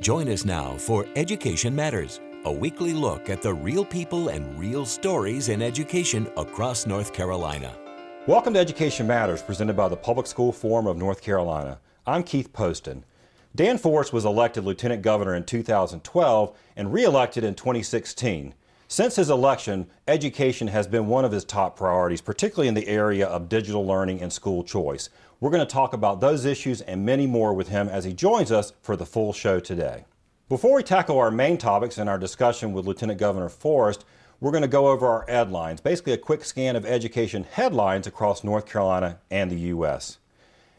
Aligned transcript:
Join 0.00 0.28
us 0.28 0.44
now 0.44 0.76
for 0.76 1.06
Education 1.16 1.74
Matters, 1.74 2.20
a 2.44 2.52
weekly 2.52 2.92
look 2.92 3.30
at 3.30 3.40
the 3.40 3.54
real 3.54 3.82
people 3.82 4.28
and 4.28 4.58
real 4.58 4.84
stories 4.84 5.48
in 5.48 5.62
education 5.62 6.30
across 6.36 6.86
North 6.86 7.14
Carolina. 7.14 7.74
Welcome 8.26 8.52
to 8.54 8.60
Education 8.60 9.06
Matters, 9.06 9.40
presented 9.40 9.74
by 9.74 9.88
the 9.88 9.96
Public 9.96 10.26
School 10.26 10.52
Forum 10.52 10.86
of 10.86 10.98
North 10.98 11.22
Carolina. 11.22 11.78
I'm 12.06 12.24
Keith 12.24 12.52
Poston. 12.52 13.04
Dan 13.54 13.78
Forest 13.78 14.12
was 14.12 14.26
elected 14.26 14.64
Lieutenant 14.64 15.00
Governor 15.00 15.34
in 15.34 15.44
2012 15.44 16.58
and 16.76 16.92
re-elected 16.92 17.42
in 17.42 17.54
2016. 17.54 18.52
Since 18.88 19.16
his 19.16 19.30
election, 19.30 19.88
education 20.06 20.68
has 20.68 20.86
been 20.86 21.08
one 21.08 21.24
of 21.24 21.32
his 21.32 21.44
top 21.44 21.76
priorities, 21.76 22.20
particularly 22.20 22.68
in 22.68 22.74
the 22.74 22.86
area 22.86 23.26
of 23.26 23.48
digital 23.48 23.84
learning 23.84 24.22
and 24.22 24.32
school 24.32 24.62
choice. 24.62 25.10
We're 25.40 25.50
going 25.50 25.66
to 25.66 25.72
talk 25.72 25.92
about 25.92 26.20
those 26.20 26.44
issues 26.44 26.82
and 26.82 27.04
many 27.04 27.26
more 27.26 27.52
with 27.52 27.68
him 27.68 27.88
as 27.88 28.04
he 28.04 28.12
joins 28.12 28.52
us 28.52 28.72
for 28.82 28.96
the 28.96 29.04
full 29.04 29.32
show 29.32 29.58
today. 29.58 30.04
Before 30.48 30.76
we 30.76 30.84
tackle 30.84 31.18
our 31.18 31.32
main 31.32 31.58
topics 31.58 31.98
in 31.98 32.06
our 32.06 32.16
discussion 32.16 32.72
with 32.72 32.86
Lieutenant 32.86 33.18
Governor 33.18 33.48
Forest, 33.48 34.04
we're 34.38 34.52
going 34.52 34.62
to 34.62 34.68
go 34.68 34.86
over 34.86 35.08
our 35.08 35.24
headlines, 35.26 35.80
basically 35.80 36.12
a 36.12 36.18
quick 36.18 36.44
scan 36.44 36.76
of 36.76 36.86
education 36.86 37.42
headlines 37.42 38.06
across 38.06 38.44
North 38.44 38.66
Carolina 38.66 39.18
and 39.32 39.50
the 39.50 39.58
U.S. 39.60 40.18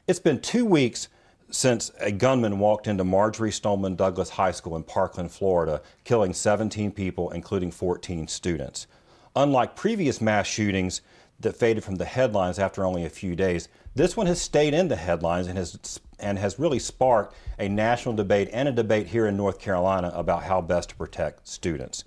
It's 0.07 0.19
been 0.19 0.39
two 0.39 0.65
weeks 0.65 1.09
since 1.49 1.91
a 1.99 2.11
gunman 2.11 2.59
walked 2.59 2.87
into 2.87 3.03
Marjory 3.03 3.51
Stoneman 3.51 3.95
Douglas 3.95 4.29
High 4.29 4.51
School 4.51 4.75
in 4.75 4.83
Parkland, 4.83 5.31
Florida, 5.31 5.81
killing 6.03 6.33
17 6.33 6.91
people, 6.91 7.31
including 7.31 7.71
14 7.71 8.27
students. 8.27 8.87
Unlike 9.35 9.75
previous 9.75 10.19
mass 10.19 10.47
shootings 10.47 11.01
that 11.39 11.55
faded 11.55 11.83
from 11.83 11.95
the 11.95 12.05
headlines 12.05 12.59
after 12.59 12.85
only 12.85 13.05
a 13.05 13.09
few 13.09 13.35
days, 13.35 13.69
this 13.95 14.17
one 14.17 14.27
has 14.27 14.41
stayed 14.41 14.73
in 14.73 14.87
the 14.87 14.95
headlines 14.95 15.47
and 15.47 15.57
has, 15.57 15.99
and 16.19 16.37
has 16.37 16.59
really 16.59 16.79
sparked 16.79 17.35
a 17.59 17.69
national 17.69 18.15
debate 18.15 18.49
and 18.51 18.67
a 18.67 18.71
debate 18.71 19.07
here 19.07 19.27
in 19.27 19.37
North 19.37 19.59
Carolina 19.59 20.11
about 20.13 20.43
how 20.43 20.61
best 20.61 20.89
to 20.89 20.95
protect 20.95 21.47
students. 21.47 22.03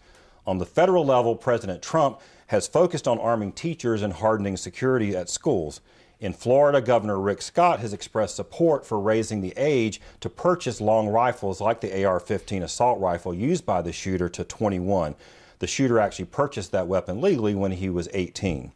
On 0.46 0.58
the 0.58 0.66
federal 0.66 1.04
level, 1.04 1.36
President 1.36 1.82
Trump 1.82 2.20
has 2.48 2.66
focused 2.66 3.06
on 3.06 3.18
arming 3.18 3.52
teachers 3.52 4.02
and 4.02 4.12
hardening 4.12 4.56
security 4.56 5.16
at 5.16 5.28
schools. 5.28 5.80
In 6.20 6.34
Florida, 6.34 6.82
Governor 6.82 7.18
Rick 7.18 7.40
Scott 7.40 7.80
has 7.80 7.94
expressed 7.94 8.36
support 8.36 8.84
for 8.84 9.00
raising 9.00 9.40
the 9.40 9.54
age 9.56 10.02
to 10.20 10.28
purchase 10.28 10.78
long 10.78 11.08
rifles 11.08 11.62
like 11.62 11.80
the 11.80 12.04
AR 12.04 12.20
15 12.20 12.62
assault 12.62 13.00
rifle 13.00 13.32
used 13.32 13.64
by 13.64 13.80
the 13.80 13.92
shooter 13.92 14.28
to 14.28 14.44
21. 14.44 15.14
The 15.60 15.66
shooter 15.66 15.98
actually 15.98 16.26
purchased 16.26 16.72
that 16.72 16.86
weapon 16.86 17.22
legally 17.22 17.54
when 17.54 17.72
he 17.72 17.88
was 17.88 18.08
18. 18.12 18.72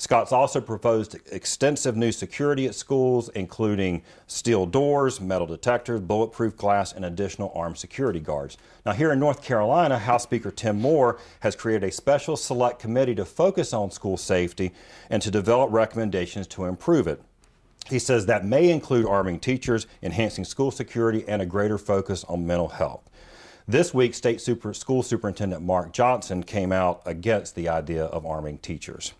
Scott's 0.00 0.30
also 0.30 0.60
proposed 0.60 1.16
extensive 1.32 1.96
new 1.96 2.12
security 2.12 2.66
at 2.66 2.76
schools, 2.76 3.30
including 3.30 4.02
steel 4.28 4.64
doors, 4.64 5.20
metal 5.20 5.46
detectors, 5.46 6.00
bulletproof 6.00 6.56
glass, 6.56 6.92
and 6.92 7.04
additional 7.04 7.50
armed 7.52 7.76
security 7.76 8.20
guards. 8.20 8.56
Now, 8.86 8.92
here 8.92 9.10
in 9.10 9.18
North 9.18 9.42
Carolina, 9.42 9.98
House 9.98 10.22
Speaker 10.22 10.52
Tim 10.52 10.80
Moore 10.80 11.18
has 11.40 11.56
created 11.56 11.88
a 11.88 11.90
special 11.90 12.36
select 12.36 12.78
committee 12.78 13.16
to 13.16 13.24
focus 13.24 13.72
on 13.72 13.90
school 13.90 14.16
safety 14.16 14.72
and 15.10 15.20
to 15.20 15.32
develop 15.32 15.72
recommendations 15.72 16.46
to 16.46 16.66
improve 16.66 17.08
it. 17.08 17.20
He 17.88 17.98
says 17.98 18.26
that 18.26 18.44
may 18.44 18.70
include 18.70 19.04
arming 19.04 19.40
teachers, 19.40 19.88
enhancing 20.00 20.44
school 20.44 20.70
security, 20.70 21.24
and 21.26 21.42
a 21.42 21.46
greater 21.46 21.76
focus 21.76 22.22
on 22.24 22.46
mental 22.46 22.68
health. 22.68 23.10
This 23.66 23.92
week, 23.92 24.14
State 24.14 24.40
Super, 24.40 24.72
School 24.72 25.02
Superintendent 25.02 25.62
Mark 25.62 25.92
Johnson 25.92 26.44
came 26.44 26.70
out 26.70 27.02
against 27.04 27.56
the 27.56 27.68
idea 27.68 28.04
of 28.04 28.24
arming 28.24 28.58
teachers. 28.58 29.12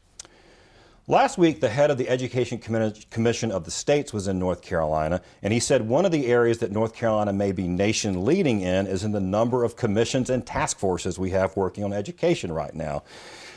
Last 1.10 1.38
week, 1.38 1.62
the 1.62 1.70
head 1.70 1.90
of 1.90 1.96
the 1.96 2.06
Education 2.06 2.58
Commission 2.58 3.50
of 3.50 3.64
the 3.64 3.70
states 3.70 4.12
was 4.12 4.28
in 4.28 4.38
North 4.38 4.60
Carolina, 4.60 5.22
and 5.42 5.54
he 5.54 5.58
said 5.58 5.88
one 5.88 6.04
of 6.04 6.12
the 6.12 6.26
areas 6.26 6.58
that 6.58 6.70
North 6.70 6.94
Carolina 6.94 7.32
may 7.32 7.50
be 7.50 7.66
nation 7.66 8.26
leading 8.26 8.60
in 8.60 8.86
is 8.86 9.04
in 9.04 9.12
the 9.12 9.18
number 9.18 9.64
of 9.64 9.74
commissions 9.74 10.28
and 10.28 10.44
task 10.44 10.78
forces 10.78 11.18
we 11.18 11.30
have 11.30 11.56
working 11.56 11.82
on 11.82 11.94
education 11.94 12.52
right 12.52 12.74
now. 12.74 13.04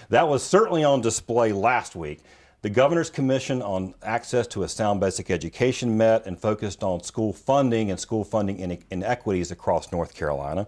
That 0.07 0.29
was 0.29 0.43
certainly 0.43 0.85
on 0.85 1.01
display 1.01 1.51
last 1.51 1.93
week. 1.93 2.21
The 2.61 2.69
Governor's 2.69 3.09
Commission 3.09 3.61
on 3.61 3.95
Access 4.01 4.47
to 4.47 4.63
a 4.63 4.69
Sound 4.69 5.01
Basic 5.01 5.29
Education 5.29 5.97
met 5.97 6.25
and 6.25 6.39
focused 6.39 6.83
on 6.83 7.03
school 7.03 7.33
funding 7.33 7.91
and 7.91 7.99
school 7.99 8.23
funding 8.23 8.79
inequities 8.91 9.51
across 9.51 9.91
North 9.91 10.15
Carolina. 10.15 10.67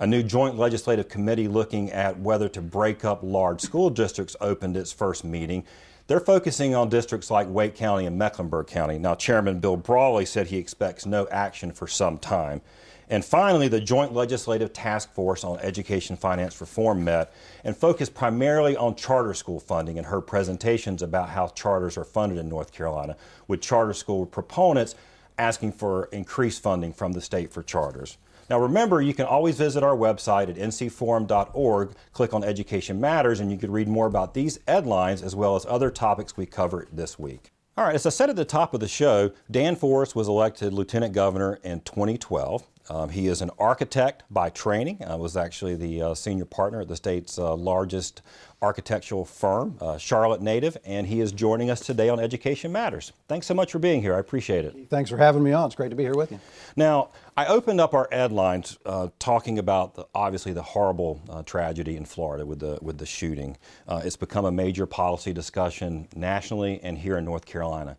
A 0.00 0.06
new 0.06 0.24
joint 0.24 0.58
legislative 0.58 1.08
committee 1.08 1.46
looking 1.46 1.92
at 1.92 2.18
whether 2.18 2.48
to 2.48 2.60
break 2.60 3.04
up 3.04 3.20
large 3.22 3.60
school 3.60 3.90
districts 3.90 4.34
opened 4.40 4.76
its 4.76 4.92
first 4.92 5.22
meeting 5.22 5.64
they're 6.06 6.20
focusing 6.20 6.74
on 6.74 6.88
districts 6.88 7.30
like 7.30 7.48
Wake 7.48 7.74
County 7.74 8.06
and 8.06 8.16
Mecklenburg 8.16 8.68
County. 8.68 8.98
Now, 8.98 9.14
Chairman 9.14 9.58
Bill 9.58 9.76
Brawley 9.76 10.24
said 10.24 10.46
he 10.46 10.58
expects 10.58 11.04
no 11.04 11.26
action 11.28 11.72
for 11.72 11.86
some 11.86 12.18
time. 12.18 12.60
And 13.08 13.24
finally, 13.24 13.68
the 13.68 13.80
Joint 13.80 14.14
Legislative 14.14 14.72
Task 14.72 15.12
Force 15.12 15.44
on 15.44 15.60
Education 15.60 16.16
Finance 16.16 16.60
Reform 16.60 17.04
met 17.04 17.32
and 17.62 17.76
focused 17.76 18.14
primarily 18.14 18.76
on 18.76 18.96
charter 18.96 19.34
school 19.34 19.60
funding 19.60 19.96
and 19.96 20.06
heard 20.06 20.22
presentations 20.22 21.02
about 21.02 21.28
how 21.28 21.48
charters 21.48 21.96
are 21.96 22.04
funded 22.04 22.38
in 22.38 22.48
North 22.48 22.72
Carolina, 22.72 23.16
with 23.46 23.60
charter 23.60 23.92
school 23.92 24.26
proponents 24.26 24.96
asking 25.38 25.72
for 25.72 26.06
increased 26.06 26.62
funding 26.62 26.92
from 26.92 27.12
the 27.12 27.20
state 27.20 27.52
for 27.52 27.62
charters. 27.62 28.16
Now 28.48 28.60
remember, 28.60 29.00
you 29.02 29.14
can 29.14 29.26
always 29.26 29.56
visit 29.56 29.82
our 29.82 29.96
website 29.96 30.48
at 30.48 30.56
ncforum.org, 30.56 31.90
click 32.12 32.32
on 32.32 32.44
Education 32.44 33.00
Matters, 33.00 33.40
and 33.40 33.50
you 33.50 33.58
can 33.58 33.72
read 33.72 33.88
more 33.88 34.06
about 34.06 34.34
these 34.34 34.58
headlines 34.68 35.22
as 35.22 35.34
well 35.34 35.56
as 35.56 35.66
other 35.66 35.90
topics 35.90 36.36
we 36.36 36.46
cover 36.46 36.86
this 36.92 37.18
week. 37.18 37.52
All 37.76 37.84
right, 37.84 37.94
as 37.94 38.06
I 38.06 38.10
said 38.10 38.30
at 38.30 38.36
the 38.36 38.44
top 38.44 38.72
of 38.72 38.80
the 38.80 38.88
show, 38.88 39.32
Dan 39.50 39.76
Forest 39.76 40.14
was 40.14 40.28
elected 40.28 40.72
Lieutenant 40.72 41.12
Governor 41.12 41.58
in 41.62 41.80
2012. 41.80 42.66
Um, 42.88 43.08
he 43.08 43.26
is 43.26 43.42
an 43.42 43.50
architect 43.58 44.22
by 44.30 44.50
training. 44.50 45.02
I 45.06 45.16
was 45.16 45.36
actually 45.36 45.76
the 45.76 46.02
uh, 46.02 46.14
senior 46.14 46.44
partner 46.44 46.80
at 46.80 46.88
the 46.88 46.96
state's 46.96 47.38
uh, 47.38 47.54
largest 47.54 48.22
architectural 48.62 49.24
firm, 49.24 49.76
uh, 49.80 49.98
Charlotte 49.98 50.40
native, 50.40 50.76
and 50.84 51.06
he 51.06 51.20
is 51.20 51.32
joining 51.32 51.68
us 51.68 51.80
today 51.80 52.08
on 52.08 52.18
Education 52.18 52.72
Matters. 52.72 53.12
Thanks 53.28 53.46
so 53.46 53.54
much 53.54 53.72
for 53.72 53.78
being 53.78 54.00
here. 54.00 54.14
I 54.14 54.18
appreciate 54.18 54.64
it. 54.64 54.88
Thanks 54.88 55.10
for 55.10 55.16
having 55.18 55.42
me 55.42 55.52
on. 55.52 55.66
It's 55.66 55.74
great 55.74 55.90
to 55.90 55.96
be 55.96 56.04
here 56.04 56.14
with 56.14 56.32
you. 56.32 56.40
Now, 56.74 57.10
I 57.36 57.46
opened 57.46 57.80
up 57.80 57.92
our 57.92 58.08
headlines 58.10 58.78
uh, 58.86 59.08
talking 59.18 59.58
about 59.58 59.94
the, 59.94 60.06
obviously 60.14 60.52
the 60.52 60.62
horrible 60.62 61.20
uh, 61.28 61.42
tragedy 61.42 61.96
in 61.96 62.06
Florida 62.06 62.46
with 62.46 62.60
the 62.60 62.78
with 62.80 62.98
the 62.98 63.06
shooting. 63.06 63.58
Uh, 63.86 64.00
it's 64.04 64.16
become 64.16 64.46
a 64.46 64.52
major 64.52 64.86
policy 64.86 65.32
discussion 65.32 66.08
nationally 66.16 66.80
and 66.82 66.98
here 66.98 67.18
in 67.18 67.24
North 67.24 67.44
Carolina. 67.44 67.98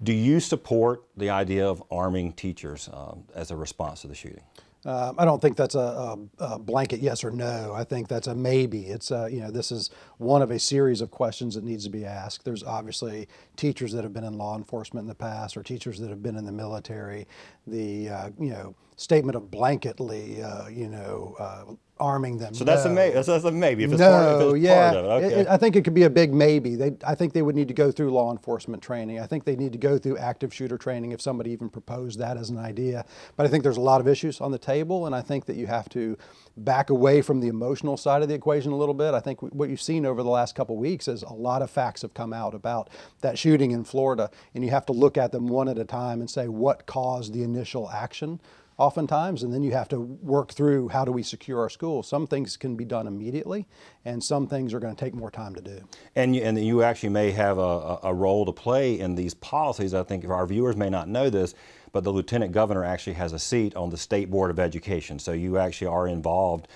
Do 0.00 0.12
you 0.12 0.38
support 0.38 1.02
the 1.16 1.30
idea 1.30 1.68
of 1.68 1.82
arming 1.90 2.32
teachers 2.32 2.88
um, 2.92 3.24
as 3.34 3.50
a 3.50 3.56
response 3.56 4.02
to 4.02 4.08
the 4.08 4.14
shooting? 4.14 4.44
Uh, 4.84 5.12
I 5.18 5.24
don't 5.24 5.42
think 5.42 5.56
that's 5.56 5.74
a, 5.74 5.78
a, 5.78 6.18
a, 6.38 6.58
blanket 6.58 7.00
yes 7.00 7.24
or 7.24 7.32
no. 7.32 7.72
I 7.74 7.82
think 7.82 8.06
that's 8.06 8.28
a 8.28 8.34
maybe. 8.34 8.86
It's 8.86 9.10
a, 9.10 9.22
uh, 9.22 9.26
you 9.26 9.40
know 9.40 9.50
this 9.50 9.72
is 9.72 9.90
one 10.18 10.40
of 10.40 10.52
a 10.52 10.58
series 10.58 11.00
of 11.00 11.10
questions 11.10 11.56
that 11.56 11.64
needs 11.64 11.82
to 11.84 11.90
be 11.90 12.04
asked. 12.04 12.44
There's 12.44 12.62
obviously 12.62 13.26
teachers 13.56 13.92
that 13.92 14.04
have 14.04 14.12
been 14.12 14.22
in 14.22 14.38
law 14.38 14.56
enforcement 14.56 15.02
in 15.02 15.08
the 15.08 15.16
past, 15.16 15.56
or 15.56 15.64
teachers 15.64 15.98
that 15.98 16.10
have 16.10 16.22
been 16.22 16.36
in 16.36 16.46
the 16.46 16.52
military. 16.52 17.26
The 17.70 18.08
uh, 18.08 18.30
you 18.38 18.50
know 18.50 18.74
statement 18.96 19.36
of 19.36 19.44
blanketly 19.44 20.42
uh, 20.42 20.68
you 20.68 20.88
know 20.88 21.36
uh, 21.38 21.74
arming 22.00 22.38
them. 22.38 22.54
So 22.54 22.64
that's 22.64 22.84
no. 22.84 22.90
a 22.90 22.94
maybe. 22.94 23.14
That's, 23.14 23.26
that's, 23.26 23.44
a 23.44 23.50
maybe. 23.50 23.84
If 23.84 23.92
it's 23.92 24.00
no, 24.00 24.10
part, 24.10 24.42
if 24.42 24.54
it's 24.54 24.64
yeah. 24.64 24.92
Part 24.92 24.96
of 24.96 25.04
it. 25.04 25.26
Okay. 25.26 25.40
It, 25.40 25.48
I 25.48 25.56
think 25.56 25.76
it 25.76 25.84
could 25.84 25.94
be 25.94 26.04
a 26.04 26.10
big 26.10 26.32
maybe. 26.32 26.76
They, 26.76 26.92
I 27.06 27.14
think 27.14 27.32
they 27.32 27.42
would 27.42 27.54
need 27.54 27.68
to 27.68 27.74
go 27.74 27.90
through 27.90 28.10
law 28.10 28.30
enforcement 28.30 28.82
training. 28.82 29.20
I 29.20 29.26
think 29.26 29.44
they 29.44 29.56
need 29.56 29.72
to 29.72 29.78
go 29.78 29.98
through 29.98 30.18
active 30.18 30.52
shooter 30.54 30.78
training 30.78 31.12
if 31.12 31.20
somebody 31.20 31.50
even 31.50 31.68
proposed 31.68 32.18
that 32.18 32.36
as 32.36 32.50
an 32.50 32.58
idea. 32.58 33.04
But 33.36 33.46
I 33.46 33.48
think 33.48 33.62
there's 33.62 33.76
a 33.76 33.82
lot 33.82 34.00
of 34.00 34.08
issues 34.08 34.40
on 34.40 34.52
the 34.52 34.58
table, 34.58 35.06
and 35.06 35.14
I 35.14 35.20
think 35.20 35.46
that 35.46 35.56
you 35.56 35.66
have 35.66 35.88
to 35.90 36.16
back 36.56 36.90
away 36.90 37.22
from 37.22 37.40
the 37.40 37.48
emotional 37.48 37.96
side 37.96 38.22
of 38.22 38.28
the 38.28 38.34
equation 38.34 38.72
a 38.72 38.76
little 38.76 38.94
bit. 38.94 39.14
I 39.14 39.20
think 39.20 39.40
what 39.40 39.68
you've 39.68 39.80
seen 39.80 40.04
over 40.04 40.22
the 40.22 40.30
last 40.30 40.54
couple 40.54 40.74
of 40.74 40.80
weeks 40.80 41.08
is 41.08 41.22
a 41.22 41.32
lot 41.32 41.62
of 41.62 41.70
facts 41.70 42.02
have 42.02 42.14
come 42.14 42.32
out 42.32 42.54
about 42.54 42.90
that 43.20 43.38
shooting 43.38 43.70
in 43.70 43.84
Florida, 43.84 44.30
and 44.54 44.64
you 44.64 44.70
have 44.70 44.86
to 44.86 44.92
look 44.92 45.16
at 45.16 45.32
them 45.32 45.46
one 45.48 45.68
at 45.68 45.78
a 45.78 45.84
time 45.84 46.20
and 46.20 46.30
say 46.30 46.48
what 46.48 46.86
caused 46.86 47.32
the 47.32 47.42
initial 47.42 47.57
action 47.92 48.40
oftentimes, 48.78 49.42
and 49.42 49.52
then 49.52 49.62
you 49.64 49.72
have 49.72 49.88
to 49.88 49.98
work 49.98 50.52
through 50.52 50.88
how 50.88 51.04
do 51.04 51.10
we 51.10 51.22
secure 51.22 51.60
our 51.60 51.68
schools. 51.68 52.06
Some 52.06 52.26
things 52.28 52.56
can 52.56 52.76
be 52.76 52.84
done 52.84 53.08
immediately, 53.08 53.66
and 54.04 54.22
some 54.22 54.46
things 54.46 54.72
are 54.72 54.78
going 54.78 54.94
to 54.94 55.04
take 55.04 55.14
more 55.14 55.32
time 55.32 55.54
to 55.56 55.60
do. 55.60 55.80
And 56.14 56.34
you, 56.34 56.42
and 56.42 56.64
you 56.64 56.82
actually 56.84 57.08
may 57.08 57.32
have 57.32 57.58
a, 57.58 57.98
a 58.04 58.14
role 58.14 58.46
to 58.46 58.52
play 58.52 58.98
in 59.00 59.16
these 59.16 59.34
policies. 59.34 59.94
I 59.94 60.04
think 60.04 60.24
our 60.28 60.46
viewers 60.46 60.76
may 60.76 60.88
not 60.88 61.08
know 61.08 61.28
this, 61.28 61.54
but 61.90 62.04
the 62.04 62.12
lieutenant 62.12 62.52
governor 62.52 62.84
actually 62.84 63.14
has 63.14 63.32
a 63.32 63.38
seat 63.38 63.74
on 63.74 63.90
the 63.90 63.96
state 63.96 64.30
board 64.30 64.50
of 64.50 64.60
education. 64.60 65.18
So 65.18 65.32
you 65.32 65.58
actually 65.58 65.88
are 65.88 66.06
involved 66.06 66.68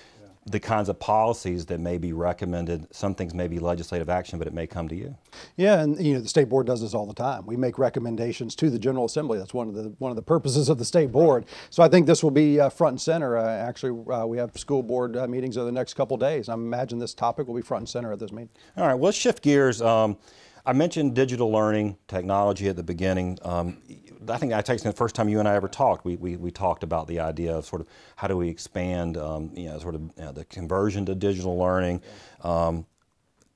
the 0.45 0.59
kinds 0.59 0.89
of 0.89 0.99
policies 0.99 1.65
that 1.67 1.79
may 1.79 1.97
be 1.97 2.11
recommended. 2.11 2.93
Some 2.93 3.15
things 3.15 3.33
may 3.33 3.47
be 3.47 3.59
legislative 3.59 4.09
action, 4.09 4.39
but 4.39 4.47
it 4.47 4.53
may 4.53 4.67
come 4.67 4.87
to 4.89 4.95
you. 4.95 5.15
Yeah, 5.55 5.81
and 5.81 5.99
you 6.03 6.13
know 6.13 6.19
the 6.19 6.27
state 6.27 6.49
board 6.49 6.67
does 6.67 6.81
this 6.81 6.93
all 6.93 7.05
the 7.05 7.13
time. 7.13 7.45
We 7.45 7.55
make 7.55 7.77
recommendations 7.77 8.55
to 8.57 8.69
the 8.69 8.79
General 8.79 9.05
Assembly. 9.05 9.37
That's 9.37 9.53
one 9.53 9.69
of 9.69 9.75
the 9.75 9.93
one 9.99 10.11
of 10.11 10.15
the 10.15 10.21
purposes 10.21 10.69
of 10.69 10.77
the 10.77 10.85
state 10.85 11.11
board. 11.11 11.45
So 11.69 11.81
I 11.81 11.87
think 11.87 12.07
this 12.07 12.23
will 12.23 12.31
be 12.31 12.59
uh, 12.59 12.69
front 12.69 12.93
and 12.93 13.01
center. 13.01 13.37
Uh, 13.37 13.47
actually, 13.47 14.03
uh, 14.11 14.25
we 14.25 14.37
have 14.37 14.57
school 14.57 14.83
board 14.83 15.15
uh, 15.15 15.27
meetings 15.27 15.57
over 15.57 15.65
the 15.65 15.71
next 15.71 15.93
couple 15.93 16.17
days. 16.17 16.49
I 16.49 16.53
imagine 16.53 16.99
this 16.99 17.13
topic 17.13 17.47
will 17.47 17.55
be 17.55 17.61
front 17.61 17.81
and 17.81 17.89
center 17.89 18.11
at 18.11 18.19
this 18.19 18.31
meeting. 18.31 18.49
All 18.75 18.85
right, 18.85 18.95
well, 18.95 19.05
let's 19.05 19.17
shift 19.17 19.41
gears. 19.41 19.81
Um, 19.81 20.17
I 20.65 20.71
mentioned 20.73 21.13
digital 21.13 21.51
learning 21.51 21.97
technology 22.07 22.69
at 22.69 22.75
the 22.77 22.83
beginning. 22.83 23.37
Um, 23.41 23.81
I 24.29 24.37
think 24.37 24.53
I 24.53 24.61
texted 24.61 24.83
the 24.83 24.93
first 24.93 25.15
time 25.15 25.29
you 25.29 25.39
and 25.39 25.47
I 25.47 25.55
ever 25.55 25.67
talked. 25.67 26.05
We, 26.05 26.15
we, 26.17 26.35
we 26.35 26.51
talked 26.51 26.83
about 26.83 27.07
the 27.07 27.19
idea 27.19 27.55
of 27.55 27.65
sort 27.65 27.81
of 27.81 27.87
how 28.15 28.27
do 28.27 28.37
we 28.37 28.49
expand, 28.49 29.17
um, 29.17 29.51
you 29.53 29.65
know, 29.65 29.79
sort 29.79 29.95
of 29.95 30.01
you 30.01 30.23
know, 30.23 30.31
the 30.31 30.45
conversion 30.45 31.05
to 31.05 31.15
digital 31.15 31.57
learning. 31.57 32.01
Um, 32.41 32.85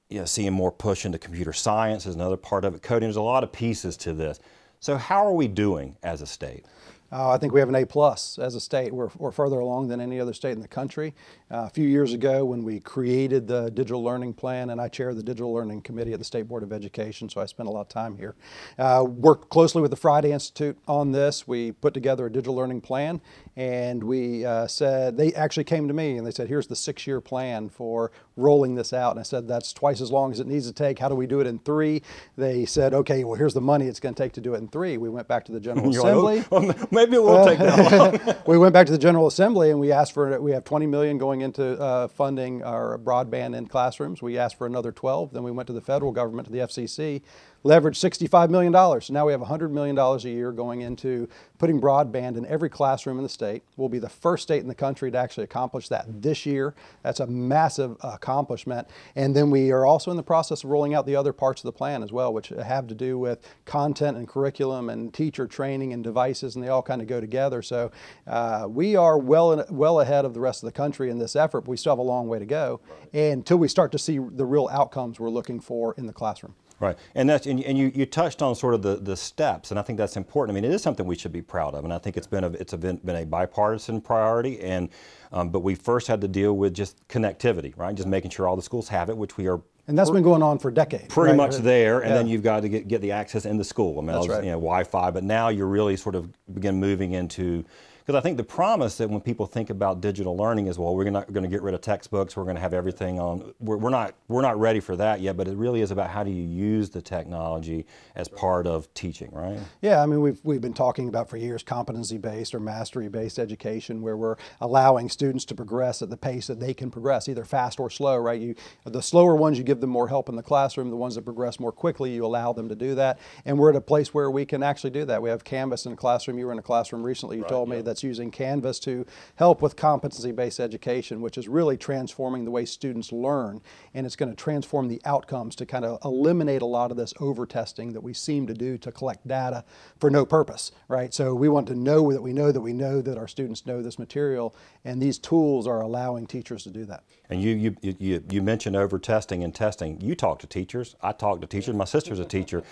you 0.09 0.19
know, 0.19 0.25
seeing 0.25 0.53
more 0.53 0.71
push 0.71 1.05
into 1.05 1.17
computer 1.17 1.51
science 1.53 2.05
is 2.05 2.15
another 2.15 2.37
part 2.37 2.63
of 2.63 2.75
it. 2.75 2.81
Coding. 2.81 3.07
There's 3.07 3.17
a 3.17 3.21
lot 3.21 3.43
of 3.43 3.51
pieces 3.51 3.97
to 3.97 4.13
this. 4.13 4.39
So 4.79 4.95
how 4.97 5.25
are 5.25 5.33
we 5.33 5.47
doing 5.47 5.97
as 6.03 6.21
a 6.21 6.27
state? 6.27 6.65
Uh, 7.09 7.29
I 7.31 7.37
think 7.37 7.53
we 7.53 7.61
have 7.61 7.69
an 7.69 7.75
A 7.75 7.85
plus 7.85 8.37
as 8.37 8.55
a 8.55 8.59
state. 8.59 8.93
We're, 8.93 9.09
we're 9.17 9.31
further 9.31 9.59
along 9.59 9.87
than 9.87 10.01
any 10.01 10.19
other 10.19 10.33
state 10.33 10.51
in 10.51 10.59
the 10.59 10.67
country. 10.67 11.15
Uh, 11.49 11.63
a 11.65 11.69
few 11.69 11.87
years 11.87 12.11
ago, 12.11 12.43
when 12.43 12.63
we 12.63 12.81
created 12.81 13.47
the 13.47 13.69
digital 13.71 14.03
learning 14.03 14.33
plan, 14.33 14.71
and 14.71 14.81
I 14.81 14.89
chair 14.89 15.13
the 15.13 15.23
digital 15.23 15.53
learning 15.53 15.83
committee 15.83 16.11
at 16.11 16.19
the 16.19 16.25
State 16.25 16.49
Board 16.49 16.63
of 16.63 16.73
Education, 16.73 17.29
so 17.29 17.39
I 17.39 17.45
spent 17.45 17.69
a 17.69 17.71
lot 17.71 17.81
of 17.81 17.89
time 17.89 18.17
here. 18.17 18.35
Uh, 18.77 19.05
worked 19.07 19.49
closely 19.49 19.81
with 19.81 19.91
the 19.91 19.97
Friday 19.97 20.33
Institute 20.33 20.77
on 20.85 21.13
this. 21.13 21.47
We 21.47 21.71
put 21.71 21.93
together 21.93 22.25
a 22.25 22.31
digital 22.31 22.55
learning 22.55 22.81
plan, 22.81 23.21
and 23.55 24.03
we 24.03 24.45
uh, 24.45 24.67
said 24.67 25.15
they 25.15 25.33
actually 25.33 25.63
came 25.63 25.87
to 25.87 25.93
me 25.93 26.17
and 26.17 26.27
they 26.27 26.31
said, 26.31 26.49
"Here's 26.49 26.67
the 26.67 26.75
six-year 26.75 27.21
plan 27.21 27.69
for 27.69 28.11
rolling 28.37 28.75
this 28.75 28.93
out." 28.93 29.11
And 29.11 29.19
I 29.19 29.23
said, 29.23 29.47
"That's 29.47 29.73
twice 29.73 30.01
as 30.01 30.11
long 30.11 30.31
as 30.31 30.39
it 30.39 30.47
needs 30.47 30.67
to 30.67 30.73
take. 30.73 30.99
How 30.99 31.09
do 31.09 31.15
we 31.15 31.27
do 31.27 31.39
it 31.39 31.47
in 31.47 31.59
three? 31.59 32.01
They 32.37 32.65
said, 32.65 32.93
"Okay, 32.93 33.23
well, 33.23 33.35
here's 33.35 33.53
the 33.53 33.61
money 33.61 33.87
it's 33.87 33.99
going 33.99 34.15
to 34.15 34.21
take 34.23 34.33
to 34.33 34.41
do 34.41 34.53
it 34.53 34.57
in 34.57 34.67
three. 34.67 34.97
We 34.97 35.09
went 35.09 35.27
back 35.27 35.45
to 35.45 35.51
the 35.51 35.59
General 35.59 35.89
Assembly. 35.95 36.37
Like, 36.37 36.47
oh, 36.51 36.67
well, 36.67 36.87
maybe 36.91 37.15
it 37.15 37.23
will 37.23 37.45
take 37.45 37.59
that 37.59 37.91
long. 37.91 38.35
we 38.47 38.57
went 38.57 38.73
back 38.73 38.85
to 38.87 38.91
the 38.91 38.97
General 38.97 39.27
Assembly 39.27 39.71
and 39.71 39.79
we 39.79 39.91
asked 39.91 40.13
for 40.13 40.39
we 40.41 40.51
have 40.51 40.63
20 40.63 40.85
million 40.87 41.17
going 41.17 41.27
going 41.27 41.41
into 41.41 41.79
uh, 41.81 42.07
funding 42.07 42.63
our 42.63 42.97
broadband 42.97 43.55
in 43.55 43.67
classrooms. 43.67 44.21
We 44.21 44.37
asked 44.37 44.57
for 44.57 44.65
another 44.65 44.91
12. 44.91 45.33
Then 45.33 45.43
we 45.43 45.51
went 45.51 45.67
to 45.67 45.73
the 45.73 45.81
federal 45.81 46.11
government, 46.11 46.47
to 46.47 46.51
the 46.51 46.59
FCC, 46.59 47.21
leveraged 47.63 48.29
$65 48.29 48.49
million. 48.49 48.73
So 49.01 49.13
now 49.13 49.25
we 49.25 49.31
have 49.31 49.41
$100 49.41 49.71
million 49.71 49.97
a 49.97 50.17
year 50.19 50.51
going 50.51 50.81
into 50.81 51.27
putting 51.57 51.81
broadband 51.81 52.37
in 52.37 52.45
every 52.45 52.69
classroom 52.69 53.17
in 53.17 53.23
the 53.23 53.29
state. 53.29 53.63
We'll 53.75 53.89
be 53.89 53.99
the 53.99 54.09
first 54.09 54.43
state 54.43 54.61
in 54.61 54.67
the 54.67 54.75
country 54.75 55.11
to 55.11 55.17
actually 55.17 55.45
accomplish 55.45 55.89
that 55.89 56.05
this 56.21 56.45
year. 56.45 56.75
That's 57.03 57.19
a 57.19 57.27
massive 57.27 57.97
accomplishment. 58.01 58.87
And 59.15 59.35
then 59.35 59.49
we 59.49 59.71
are 59.71 59.85
also 59.85 60.11
in 60.11 60.17
the 60.17 60.23
process 60.23 60.63
of 60.63 60.69
rolling 60.69 60.93
out 60.93 61.05
the 61.05 61.15
other 61.15 61.33
parts 61.33 61.61
of 61.61 61.65
the 61.65 61.71
plan 61.71 62.03
as 62.03 62.11
well, 62.11 62.33
which 62.33 62.49
have 62.49 62.87
to 62.87 62.95
do 62.95 63.17
with 63.17 63.39
content 63.65 64.17
and 64.17 64.27
curriculum 64.27 64.89
and 64.89 65.13
teacher 65.13 65.47
training 65.47 65.93
and 65.93 66.03
devices, 66.03 66.55
and 66.55 66.63
they 66.63 66.69
all 66.69 66.83
kind 66.83 67.01
of 67.01 67.07
go 67.07 67.19
together. 67.19 67.61
So 67.61 67.91
uh, 68.27 68.67
we 68.69 68.95
are 68.95 69.17
well, 69.17 69.65
well 69.69 69.99
ahead 69.99 70.25
of 70.25 70.33
the 70.33 70.39
rest 70.39 70.63
of 70.63 70.67
the 70.67 70.71
country 70.73 71.09
in 71.09 71.17
this 71.17 71.35
effort, 71.35 71.61
but 71.61 71.71
we 71.71 71.77
still 71.77 71.93
have 71.93 71.99
a 71.99 72.03
long 72.03 72.27
way 72.27 72.39
to 72.39 72.45
go 72.45 72.79
until 73.13 73.57
we 73.57 73.67
start 73.67 73.91
to 73.91 73.99
see 73.99 74.17
the 74.17 74.45
real 74.45 74.67
outcomes 74.71 75.19
we're 75.19 75.29
looking 75.29 75.59
for 75.59 75.93
in 75.97 76.05
the 76.05 76.13
classroom. 76.13 76.55
Right, 76.79 76.95
and 77.15 77.27
that's 77.27 77.47
and, 77.47 77.59
and 77.63 77.75
you, 77.75 77.91
you 77.95 78.05
touched 78.05 78.43
on 78.43 78.53
sort 78.53 78.75
of 78.75 78.83
the, 78.83 78.97
the 78.97 79.17
steps, 79.17 79.71
and 79.71 79.79
I 79.79 79.81
think 79.81 79.97
that's 79.97 80.15
important. 80.15 80.55
I 80.55 80.61
mean, 80.61 80.69
it 80.69 80.73
is 80.73 80.83
something 80.83 81.07
we 81.07 81.15
should 81.15 81.31
be 81.31 81.41
proud 81.41 81.73
of, 81.73 81.83
and 81.83 81.91
I 81.91 81.97
think 81.97 82.17
it's 82.17 82.27
been 82.27 82.43
a 82.43 82.51
it's 82.51 82.73
a 82.73 82.77
been, 82.77 82.97
been 82.97 83.15
a 83.15 83.25
bipartisan 83.25 83.99
priority. 83.99 84.59
And 84.59 84.89
um, 85.31 85.49
but 85.49 85.61
we 85.61 85.73
first 85.73 86.07
had 86.07 86.21
to 86.21 86.27
deal 86.27 86.53
with 86.55 86.75
just 86.75 87.07
connectivity, 87.07 87.75
right? 87.77 87.95
Just 87.95 88.07
making 88.07 88.29
sure 88.29 88.47
all 88.47 88.55
the 88.55 88.61
schools 88.61 88.87
have 88.89 89.09
it, 89.09 89.17
which 89.17 89.37
we 89.37 89.47
are. 89.47 89.59
And 89.87 89.97
that's 89.97 90.11
been 90.11 90.21
going 90.21 90.43
on 90.43 90.59
for 90.59 90.69
decades. 90.69 91.07
Pretty 91.07 91.31
right? 91.31 91.37
much 91.37 91.55
there, 91.57 92.01
and 92.01 92.09
yeah. 92.09 92.17
then 92.17 92.27
you've 92.27 92.43
got 92.43 92.59
to 92.59 92.69
get, 92.69 92.87
get 92.87 93.01
the 93.01 93.11
access 93.11 93.45
in 93.45 93.57
the 93.57 93.63
school. 93.63 93.97
I 93.97 94.01
mean, 94.01 94.07
that's 94.07 94.27
was, 94.27 94.35
right. 94.35 94.43
you 94.43 94.51
know, 94.51 94.57
Wi-Fi, 94.57 95.11
but 95.11 95.23
now 95.23 95.47
you're 95.47 95.65
really 95.65 95.95
sort 95.95 96.13
of 96.13 96.29
begin 96.53 96.75
moving 96.75 97.13
into 97.13 97.63
because 98.07 98.17
I 98.17 98.21
think 98.21 98.37
the 98.37 98.43
promise 98.45 98.95
that 98.99 99.09
when 99.09 99.19
people 99.19 99.45
think 99.45 99.69
about 99.69 99.99
digital 99.99 100.37
learning 100.37 100.67
is, 100.67 100.79
well, 100.79 100.95
we're 100.95 101.09
not 101.09 101.33
going 101.33 101.43
to 101.43 101.49
get 101.49 101.61
rid 101.61 101.75
of 101.75 101.81
textbooks, 101.81 102.37
we're 102.37 102.45
going 102.45 102.55
to 102.55 102.61
have 102.61 102.73
everything 102.73 103.19
on. 103.19 103.53
We're, 103.59 103.75
we're, 103.75 103.89
not 103.89 104.15
we're 104.29 104.41
not 104.41 104.57
ready 104.57 104.79
for 104.79 104.95
that 104.95 105.19
yet, 105.19 105.35
but 105.35 105.49
it 105.49 105.57
really 105.57 105.81
is 105.81 105.91
about 105.91 106.09
how 106.09 106.23
do 106.23 106.31
you 106.31 106.47
use 106.47 106.89
the 106.89 107.01
technology 107.01 107.85
as 108.15 108.29
part 108.29 108.65
of 108.65 108.93
teaching, 108.93 109.29
right? 109.33 109.59
Yeah, 109.81 110.01
I 110.01 110.05
mean 110.05 110.21
we've 110.21 110.39
we've 110.45 110.61
been 110.61 110.73
talking 110.73 111.09
about 111.09 111.29
for 111.29 111.35
years 111.35 111.63
competency 111.63 112.17
based 112.17 112.55
or 112.55 112.61
mastery 112.61 113.09
based 113.09 113.39
education, 113.39 114.01
where 114.01 114.15
we're 114.15 114.37
allowing 114.61 115.09
students 115.09 115.43
to 115.43 115.55
progress 115.55 116.01
at 116.01 116.09
the 116.09 116.15
pace 116.15 116.47
that 116.47 116.61
they 116.61 116.73
can 116.73 116.89
progress, 116.89 117.27
either 117.27 117.43
fast 117.43 117.77
or 117.77 117.89
slow, 117.89 118.15
right? 118.15 118.39
You 118.39 118.55
the 118.85 119.01
slower 119.01 119.35
ones 119.35 119.57
you 119.57 119.65
give 119.65 119.81
them 119.81 119.89
more 119.89 120.07
help 120.07 120.29
in 120.29 120.37
the 120.37 120.43
classroom, 120.43 120.91
the 120.91 120.95
ones 120.95 121.15
that 121.15 121.25
progress 121.25 121.59
more 121.59 121.73
quickly 121.73 122.11
you 122.11 122.25
allow 122.25 122.53
them 122.53 122.69
to 122.69 122.75
do 122.75 122.95
that, 122.95 123.19
and 123.43 123.59
we're 123.59 123.71
at 123.71 123.75
a 123.75 123.81
place 123.81 124.13
where 124.13 124.31
we 124.31 124.45
can 124.45 124.63
actually 124.63 124.91
do 124.91 125.03
that. 125.03 125.21
We 125.21 125.29
have 125.29 125.43
Canvas 125.43 125.85
in 125.85 125.91
a 125.91 125.97
classroom. 125.97 126.39
You 126.39 126.45
were 126.45 126.53
in 126.53 126.59
a 126.59 126.63
classroom 126.63 127.03
recently. 127.03 127.35
You 127.35 127.41
right, 127.43 127.49
told 127.49 127.67
me 127.67 127.81
that 127.81 127.96
that's 127.97 128.03
using 128.03 128.29
Canvas 128.29 128.77
to 128.79 129.05
help 129.37 129.59
with 129.59 129.75
competency-based 129.75 130.59
education, 130.59 131.19
which 131.19 131.35
is 131.35 131.47
really 131.47 131.77
transforming 131.77 132.45
the 132.45 132.51
way 132.51 132.63
students 132.63 133.11
learn, 133.11 133.59
and 133.95 134.05
it's 134.05 134.15
going 134.15 134.29
to 134.29 134.35
transform 134.35 134.87
the 134.87 135.01
outcomes 135.03 135.55
to 135.55 135.65
kind 135.65 135.83
of 135.83 135.97
eliminate 136.05 136.61
a 136.61 136.65
lot 136.65 136.91
of 136.91 136.97
this 136.97 137.11
over-testing 137.19 137.93
that 137.93 138.01
we 138.01 138.13
seem 138.13 138.45
to 138.45 138.53
do 138.53 138.77
to 138.77 138.91
collect 138.91 139.27
data 139.27 139.63
for 139.99 140.11
no 140.11 140.25
purpose, 140.25 140.71
right? 140.87 141.11
So 141.11 141.33
we 141.33 141.49
want 141.49 141.67
to 141.67 141.75
know 141.75 142.11
that 142.11 142.21
we 142.21 142.33
know 142.33 142.51
that 142.51 142.61
we 142.61 142.73
know 142.73 143.01
that 143.01 143.17
our 143.17 143.27
students 143.27 143.65
know 143.65 143.81
this 143.81 143.97
material, 143.97 144.53
and 144.85 145.01
these 145.01 145.17
tools 145.17 145.65
are 145.65 145.81
allowing 145.81 146.27
teachers 146.27 146.63
to 146.63 146.69
do 146.69 146.85
that. 146.85 147.03
And 147.31 147.41
you, 147.41 147.55
you, 147.81 147.95
you, 147.99 148.23
you 148.29 148.41
mentioned 148.43 148.75
over-testing 148.75 149.43
and 149.43 149.55
testing. 149.55 149.99
You 150.01 150.13
talk 150.13 150.37
to 150.39 150.47
teachers. 150.47 150.95
I 151.01 151.13
talk 151.13 151.41
to 151.41 151.47
teachers. 151.47 151.73
My 151.73 151.85
sister's 151.85 152.19
a 152.19 152.25
teacher 152.25 152.63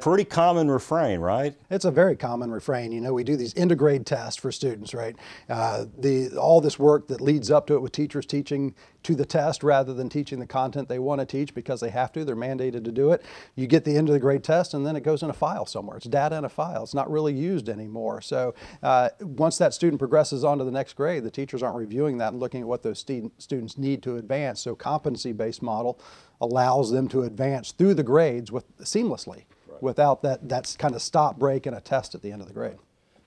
pretty 0.00 0.24
common 0.24 0.70
refrain, 0.70 1.20
right? 1.20 1.54
It's 1.70 1.84
a 1.84 1.90
very 1.90 2.16
common 2.16 2.50
refrain. 2.50 2.92
You 2.92 3.00
know, 3.00 3.12
we 3.12 3.24
do 3.24 3.36
these 3.36 3.56
end 3.56 3.72
of 3.72 3.78
grade 3.78 4.06
tests 4.06 4.40
for 4.40 4.52
students, 4.52 4.94
right? 4.94 5.16
Uh, 5.48 5.86
the 5.98 6.36
all 6.36 6.60
this 6.60 6.78
work 6.78 7.08
that 7.08 7.20
leads 7.20 7.50
up 7.50 7.66
to 7.68 7.74
it 7.74 7.82
with 7.82 7.92
teachers 7.92 8.26
teaching 8.26 8.74
to 9.02 9.14
the 9.14 9.24
test 9.24 9.62
rather 9.62 9.94
than 9.94 10.08
teaching 10.08 10.40
the 10.40 10.46
content 10.46 10.88
they 10.88 10.98
want 10.98 11.20
to 11.20 11.26
teach 11.26 11.54
because 11.54 11.80
they 11.80 11.90
have 11.90 12.12
to. 12.12 12.24
They're 12.24 12.34
mandated 12.34 12.84
to 12.84 12.92
do 12.92 13.12
it. 13.12 13.22
You 13.54 13.66
get 13.66 13.84
the 13.84 13.96
end 13.96 14.08
of 14.08 14.12
the 14.12 14.18
grade 14.18 14.42
test, 14.42 14.74
and 14.74 14.84
then 14.84 14.96
it 14.96 15.02
goes 15.02 15.22
in 15.22 15.30
a 15.30 15.34
file 15.34 15.66
somewhere. 15.66 15.96
It's 15.96 16.06
data 16.06 16.36
in 16.36 16.44
a 16.44 16.48
file. 16.48 16.82
It's 16.82 16.94
not 16.94 17.10
really 17.10 17.32
used 17.32 17.68
anymore. 17.68 18.20
So 18.20 18.54
uh, 18.82 19.10
once 19.20 19.58
that 19.58 19.74
student 19.74 19.98
progresses 19.98 20.44
on 20.44 20.58
to 20.58 20.64
the 20.64 20.70
next 20.72 20.94
grade, 20.94 21.22
the 21.22 21.30
teachers 21.30 21.62
aren't 21.62 21.76
reviewing 21.76 22.18
that 22.18 22.32
and 22.32 22.40
looking 22.40 22.62
at 22.62 22.66
what 22.66 22.82
those 22.82 22.98
students 22.98 23.78
need 23.78 24.02
to 24.02 24.16
advance. 24.16 24.60
So 24.60 24.74
competency-based 24.74 25.62
model 25.62 26.00
allows 26.40 26.90
them 26.90 27.08
to 27.08 27.22
advance 27.22 27.72
through 27.72 27.94
the 27.94 28.02
grades 28.02 28.50
with 28.50 28.76
seamlessly 28.78 29.44
without 29.82 30.22
that 30.22 30.48
that's 30.48 30.76
kind 30.76 30.94
of 30.94 31.02
stop, 31.02 31.38
break, 31.38 31.66
and 31.66 31.76
a 31.76 31.80
test 31.80 32.14
at 32.14 32.22
the 32.22 32.32
end 32.32 32.42
of 32.42 32.48
the 32.48 32.54
grade. 32.54 32.76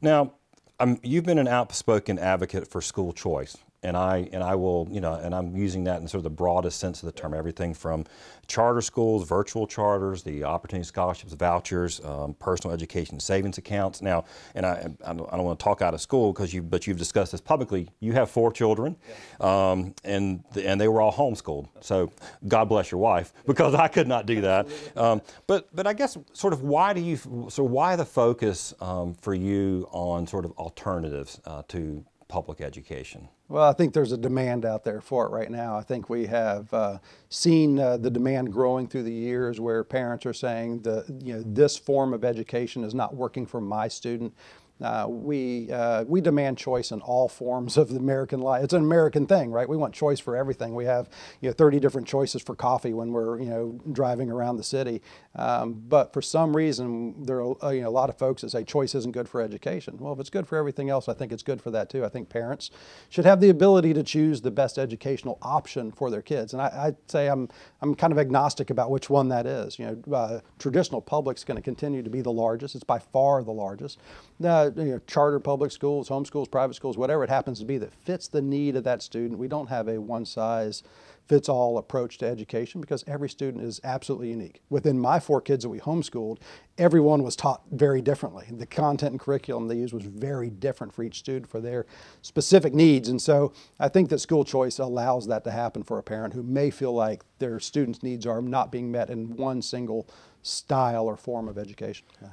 Now, 0.01 0.33
um, 0.79 0.99
you've 1.03 1.25
been 1.25 1.39
an 1.39 1.47
outspoken 1.47 2.17
advocate 2.17 2.67
for 2.67 2.81
school 2.81 3.11
choice 3.13 3.57
and 3.83 3.95
I 3.95 4.29
and 4.31 4.43
I 4.43 4.55
will 4.55 4.87
you 4.91 5.01
know 5.01 5.13
and 5.13 5.33
I'm 5.33 5.55
using 5.55 5.83
that 5.85 6.01
in 6.01 6.07
sort 6.07 6.19
of 6.19 6.23
the 6.23 6.29
broadest 6.29 6.79
sense 6.79 7.01
of 7.01 7.05
the 7.05 7.19
term 7.19 7.33
everything 7.33 7.73
from 7.73 8.05
charter 8.47 8.81
schools 8.81 9.27
virtual 9.27 9.67
charters 9.67 10.23
the 10.23 10.43
opportunity 10.43 10.85
scholarships 10.85 11.33
vouchers 11.33 12.03
um, 12.03 12.33
personal 12.35 12.73
education 12.73 13.19
savings 13.19 13.57
accounts. 13.57 14.01
Now 14.01 14.25
and 14.55 14.65
I, 14.65 14.89
I 15.05 15.13
don't, 15.13 15.29
don't, 15.29 15.43
want 15.43 15.59
to 15.59 15.63
talk 15.63 15.81
out 15.81 15.93
of 15.93 16.01
school 16.01 16.33
because 16.33 16.53
you 16.53 16.61
but 16.61 16.87
you've 16.87 16.97
discussed 16.97 17.31
this 17.31 17.41
publicly. 17.41 17.89
You 17.99 18.13
have 18.13 18.29
four 18.29 18.51
children 18.51 18.95
um, 19.39 19.93
and 20.03 20.43
and 20.61 20.79
they 20.79 20.87
were 20.87 21.01
all 21.01 21.13
homeschooled. 21.13 21.67
So 21.81 22.11
God 22.47 22.65
bless 22.65 22.91
your 22.91 22.99
wife 22.99 23.33
because 23.45 23.75
I 23.75 23.87
could 23.87 24.07
not 24.07 24.25
do 24.25 24.41
that. 24.41 24.67
Um, 24.95 25.21
but 25.47 25.73
but 25.75 25.87
I 25.87 25.93
guess 25.93 26.17
sort 26.33 26.53
of 26.53 26.61
why 26.63 26.93
do 26.93 27.01
you 27.01 27.47
so 27.49 27.63
why 27.63 27.95
the 27.95 28.05
focus 28.05 28.73
um, 28.81 29.13
for 29.13 29.33
you 29.33 29.87
on 29.91 30.27
sort 30.27 30.45
of 30.45 30.51
alternatives 30.51 31.39
uh, 31.45 31.63
to 31.69 32.03
public 32.27 32.61
education? 32.61 33.27
Well, 33.49 33.67
I 33.67 33.73
think 33.73 33.95
there's 33.95 34.11
a 34.11 34.17
demand 34.17 34.63
out 34.63 34.83
there 34.83 35.01
for 35.01 35.25
it 35.25 35.31
right 35.31 35.49
now. 35.49 35.75
I 35.75 35.81
think 35.81 36.07
we 36.07 36.27
have 36.27 36.71
uh, 36.71 36.99
seen 37.29 37.79
uh, 37.79 37.97
the 37.97 38.11
demand 38.11 38.53
growing 38.53 38.87
through 38.87 39.03
the 39.03 39.11
years 39.11 39.59
where 39.59 39.83
parents 39.83 40.23
are 40.27 40.33
saying 40.33 40.83
the 40.83 41.03
you 41.23 41.33
know 41.33 41.43
this 41.43 41.75
form 41.75 42.13
of 42.13 42.23
education 42.23 42.83
is 42.83 42.93
not 42.93 43.15
working 43.15 43.47
for 43.47 43.59
my 43.59 43.87
student. 43.87 44.35
Uh, 44.81 45.07
we, 45.09 45.71
uh, 45.71 46.03
we 46.05 46.21
demand 46.21 46.57
choice 46.57 46.91
in 46.91 47.01
all 47.01 47.27
forms 47.27 47.77
of 47.77 47.89
the 47.89 47.97
American 47.97 48.39
life. 48.39 48.63
It's 48.63 48.73
an 48.73 48.83
American 48.83 49.27
thing, 49.27 49.51
right? 49.51 49.67
We 49.67 49.77
want 49.77 49.93
choice 49.93 50.19
for 50.19 50.35
everything. 50.35 50.73
We 50.73 50.85
have 50.85 51.09
you 51.41 51.49
know, 51.49 51.53
30 51.53 51.79
different 51.79 52.07
choices 52.07 52.41
for 52.41 52.55
coffee 52.55 52.93
when 52.93 53.11
we're 53.11 53.39
you 53.39 53.49
know, 53.49 53.79
driving 53.91 54.31
around 54.31 54.57
the 54.57 54.63
city. 54.63 55.01
Um, 55.35 55.83
but 55.87 56.13
for 56.13 56.21
some 56.21 56.55
reason, 56.55 57.23
there 57.25 57.41
are 57.41 57.63
uh, 57.63 57.69
you 57.69 57.81
know, 57.81 57.89
a 57.89 57.91
lot 57.91 58.09
of 58.09 58.17
folks 58.17 58.41
that 58.41 58.51
say 58.51 58.63
choice 58.63 58.95
isn't 58.95 59.11
good 59.11 59.27
for 59.27 59.41
education. 59.41 59.97
Well, 59.99 60.13
if 60.13 60.19
it's 60.19 60.29
good 60.29 60.47
for 60.47 60.57
everything 60.57 60.89
else, 60.89 61.09
I 61.09 61.13
think 61.13 61.31
it's 61.31 61.43
good 61.43 61.61
for 61.61 61.71
that 61.71 61.89
too. 61.89 62.05
I 62.05 62.09
think 62.09 62.29
parents 62.29 62.71
should 63.09 63.25
have 63.25 63.41
the 63.41 63.49
ability 63.49 63.93
to 63.93 64.03
choose 64.03 64.41
the 64.41 64.51
best 64.51 64.77
educational 64.77 65.37
option 65.41 65.91
for 65.91 66.09
their 66.09 66.21
kids. 66.21 66.53
And 66.53 66.61
I, 66.61 66.85
would 66.85 66.97
say 67.07 67.27
I'm, 67.27 67.49
I'm 67.81 67.95
kind 67.95 68.13
of 68.13 68.19
agnostic 68.19 68.69
about 68.69 68.91
which 68.91 69.09
one 69.09 69.29
that 69.29 69.45
is. 69.45 69.77
You 69.77 70.03
know, 70.07 70.15
uh, 70.15 70.39
traditional 70.57 71.01
public's 71.01 71.43
going 71.43 71.57
to 71.57 71.61
continue 71.61 72.01
to 72.01 72.09
be 72.09 72.21
the 72.21 72.31
largest. 72.31 72.75
It's 72.75 72.83
by 72.83 72.99
far 72.99 73.43
the 73.43 73.51
largest. 73.51 73.99
Uh, 74.43 74.68
you 74.75 74.85
know, 74.85 74.99
charter 75.07 75.39
public 75.39 75.71
schools, 75.71 76.09
homeschools, 76.09 76.49
private 76.49 76.73
schools, 76.75 76.97
whatever 76.97 77.23
it 77.23 77.29
happens 77.29 77.59
to 77.59 77.65
be 77.65 77.77
that 77.77 77.93
fits 77.93 78.27
the 78.27 78.41
need 78.41 78.75
of 78.75 78.83
that 78.83 79.01
student. 79.01 79.39
We 79.39 79.47
don't 79.47 79.67
have 79.67 79.87
a 79.87 79.99
one 79.99 80.25
size 80.25 80.83
fits 81.29 81.47
all 81.47 81.77
approach 81.77 82.17
to 82.17 82.25
education 82.25 82.81
because 82.81 83.03
every 83.05 83.29
student 83.29 83.63
is 83.63 83.79
absolutely 83.83 84.31
unique. 84.31 84.61
Within 84.71 84.99
my 84.99 85.19
four 85.19 85.39
kids 85.39 85.63
that 85.63 85.69
we 85.69 85.79
homeschooled, 85.79 86.39
everyone 86.79 87.21
was 87.21 87.35
taught 87.35 87.61
very 87.71 88.01
differently. 88.01 88.47
The 88.49 88.65
content 88.65 89.11
and 89.11 89.19
curriculum 89.19 89.67
they 89.67 89.75
used 89.75 89.93
was 89.93 90.05
very 90.05 90.49
different 90.49 90.91
for 90.91 91.03
each 91.03 91.19
student 91.19 91.47
for 91.47 91.61
their 91.61 91.85
specific 92.23 92.73
needs. 92.73 93.09
And 93.09 93.21
so 93.21 93.53
I 93.79 93.89
think 93.89 94.09
that 94.09 94.19
school 94.19 94.43
choice 94.43 94.79
allows 94.79 95.27
that 95.27 95.43
to 95.43 95.51
happen 95.51 95.83
for 95.83 95.99
a 95.99 96.03
parent 96.03 96.33
who 96.33 96.41
may 96.41 96.71
feel 96.71 96.93
like 96.93 97.23
their 97.37 97.59
students' 97.59 98.01
needs 98.01 98.25
are 98.25 98.41
not 98.41 98.71
being 98.71 98.91
met 98.91 99.11
in 99.11 99.35
one 99.35 99.61
single 99.61 100.09
style 100.41 101.05
or 101.05 101.15
form 101.15 101.47
of 101.47 101.59
education. 101.59 102.07
Yeah 102.23 102.29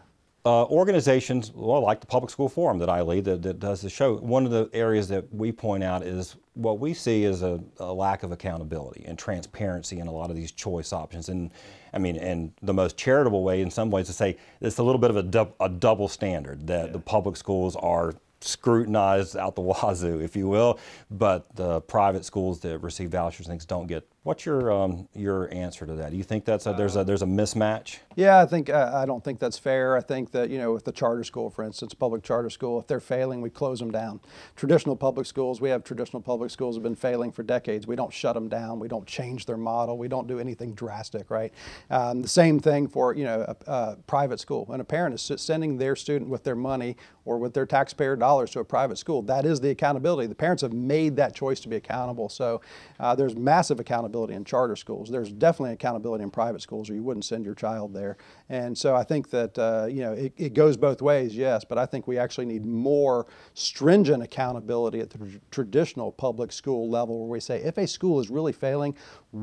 uh, 0.47 0.65
organizations, 0.67 1.51
well, 1.53 1.81
like 1.81 1.99
the 1.99 2.07
Public 2.07 2.31
School 2.31 2.49
Forum 2.49 2.79
that 2.79 2.89
I 2.89 3.03
lead, 3.03 3.25
that, 3.25 3.43
that, 3.43 3.59
does 3.59 3.83
the 3.83 3.91
show, 3.91 4.15
one 4.19 4.45
of 4.45 4.53
the 4.53 4.71
areas 4.73 5.09
that 5.09 5.35
we 5.35 5.51
point 5.51 5.83
out 5.83 6.05
is 6.05 6.37
what 6.55 6.79
we 6.79 6.95
see 6.95 7.25
is 7.25 7.43
a, 7.43 7.61
a, 7.79 7.93
lack 7.93 8.23
of 8.23 8.31
accountability 8.31 9.05
and 9.09 9.19
transparency 9.19 9.99
in 9.99 10.07
a 10.07 10.13
lot 10.13 10.31
of 10.31 10.37
these 10.37 10.53
choice 10.53 10.93
options. 10.93 11.31
And 11.31 11.51
I 11.93 11.99
mean, 11.99 12.15
and 12.17 12.53
the 12.63 12.73
most 12.73 12.97
charitable 12.97 13.43
way, 13.43 13.61
in 13.61 13.73
some 13.73 13.91
ways, 13.91 14.07
to 14.07 14.13
say 14.13 14.37
it's 14.61 14.79
a 14.79 14.85
little 14.85 15.01
bit 15.01 15.11
of 15.11 15.17
a, 15.17 15.25
du- 15.25 15.53
a 15.59 15.69
double 15.69 16.07
standard 16.07 16.69
that 16.69 16.87
yeah. 16.87 16.93
the 16.93 17.01
public 17.01 17.37
schools 17.37 17.75
are 17.75 18.15
scrutinized 18.41 19.37
out 19.37 19.57
the 19.57 19.63
wazoo, 19.63 20.21
if 20.21 20.37
you 20.37 20.47
will, 20.47 20.79
but 21.11 21.53
the 21.57 21.81
private 21.81 22.25
schools 22.25 22.61
that 22.61 22.79
receive 22.79 23.11
vouchers 23.11 23.47
and 23.47 23.53
things 23.53 23.65
don't 23.65 23.89
get 23.89 24.09
What's 24.27 24.45
your 24.45 24.73
um, 24.73 25.09
your 25.15 25.55
answer 25.55 25.87
to 25.87 25.93
that? 25.95 26.11
Do 26.11 26.17
you 26.17 26.25
think 26.25 26.45
that's 26.45 26.67
a, 26.67 26.73
there's 26.73 26.97
a 26.97 27.05
there's 27.05 27.23
a 27.23 27.27
mismatch? 27.27 27.99
Yeah, 28.17 28.41
I 28.41 28.47
think 28.47 28.69
uh, 28.69 28.91
I 28.93 29.07
don't 29.07 29.23
think 29.23 29.39
that's 29.39 29.57
fair. 29.57 29.97
I 29.97 30.01
think 30.01 30.33
that 30.33 30.51
you 30.51 30.59
know 30.59 30.73
with 30.73 30.85
the 30.85 30.91
charter 30.91 31.23
school, 31.23 31.49
for 31.49 31.63
instance, 31.63 31.95
public 31.95 32.25
charter 32.25 32.51
school, 32.51 32.81
if 32.81 32.89
they're 32.89 32.99
failing, 32.99 33.41
we 33.41 33.51
close 33.51 33.79
them 33.79 33.93
down. 33.93 34.19
Traditional 34.57 34.97
public 34.97 35.27
schools, 35.27 35.61
we 35.61 35.69
have 35.69 35.85
traditional 35.85 36.21
public 36.21 36.51
schools 36.51 36.75
have 36.75 36.83
been 36.83 36.97
failing 36.97 37.31
for 37.31 37.45
decades. 37.45 37.87
We 37.87 37.95
don't 37.95 38.13
shut 38.13 38.35
them 38.35 38.49
down. 38.49 38.81
We 38.81 38.89
don't 38.89 39.07
change 39.07 39.47
their 39.47 39.57
model. 39.57 39.97
We 39.97 40.09
don't 40.09 40.27
do 40.27 40.41
anything 40.41 40.75
drastic, 40.75 41.31
right? 41.31 41.55
Um, 41.89 42.23
the 42.23 42.29
same 42.29 42.59
thing 42.59 42.89
for 42.89 43.15
you 43.15 43.23
know 43.23 43.45
a, 43.47 43.71
a 43.71 43.97
private 44.09 44.41
school. 44.41 44.65
When 44.65 44.81
a 44.81 44.85
parent 44.85 45.15
is 45.15 45.41
sending 45.41 45.79
their 45.79 45.95
student 45.95 46.29
with 46.29 46.43
their 46.43 46.57
money 46.57 46.97
or 47.27 47.39
with 47.39 47.55
their 47.55 47.67
taxpayer 47.67 48.17
dollars 48.17 48.51
to 48.51 48.59
a 48.59 48.65
private 48.65 48.99
school, 48.99 49.23
that 49.23 49.47
is 49.47 49.61
the 49.61 49.71
accountability. 49.71 50.27
The 50.27 50.35
parents 50.35 50.63
have 50.63 50.73
made 50.73 51.15
that 51.15 51.33
choice 51.33 51.61
to 51.61 51.69
be 51.69 51.77
accountable. 51.77 52.29
So 52.29 52.61
uh, 52.99 53.15
there's 53.15 53.37
massive 53.37 53.79
accountability 53.79 54.16
accountability 54.17 54.35
in 54.35 54.45
charter 54.45 54.77
schools. 54.77 55.11
There's 55.11 55.33
definitely 55.33 55.73
accountability 55.73 56.25
in 56.25 56.31
private 56.31 56.63
schools, 56.63 56.89
or 56.89 56.95
you 56.95 57.03
wouldn't 57.03 57.25
send 57.25 57.45
your 57.45 57.55
child 57.55 57.93
there. 57.93 58.17
And 58.49 58.77
so 58.77 58.95
I 58.95 59.05
think 59.05 59.31
that 59.31 59.59
uh, 59.59 59.87
you 59.89 60.01
know 60.01 60.13
it, 60.13 60.33
it, 60.37 60.55
goes 60.55 60.77
both 60.77 61.03
ways, 61.03 61.37
yes. 61.37 61.65
But 61.65 61.79
I 61.79 61.87
think 61.87 62.07
we 62.07 62.19
actually 62.19 62.47
need 62.47 62.65
more 62.65 63.27
stringent 63.55 64.23
accountability 64.23 65.01
at 65.01 65.11
the 65.11 65.19
tr- 65.19 65.39
traditional 65.51 66.13
public 66.13 66.53
school 66.53 66.89
level, 66.89 67.21
where 67.21 67.29
we 67.29 67.41
say 67.41 67.63
if 67.63 67.79
a 67.79 67.87
school 67.87 68.21
is 68.21 68.31
really 68.31 68.53
failing, 68.53 68.95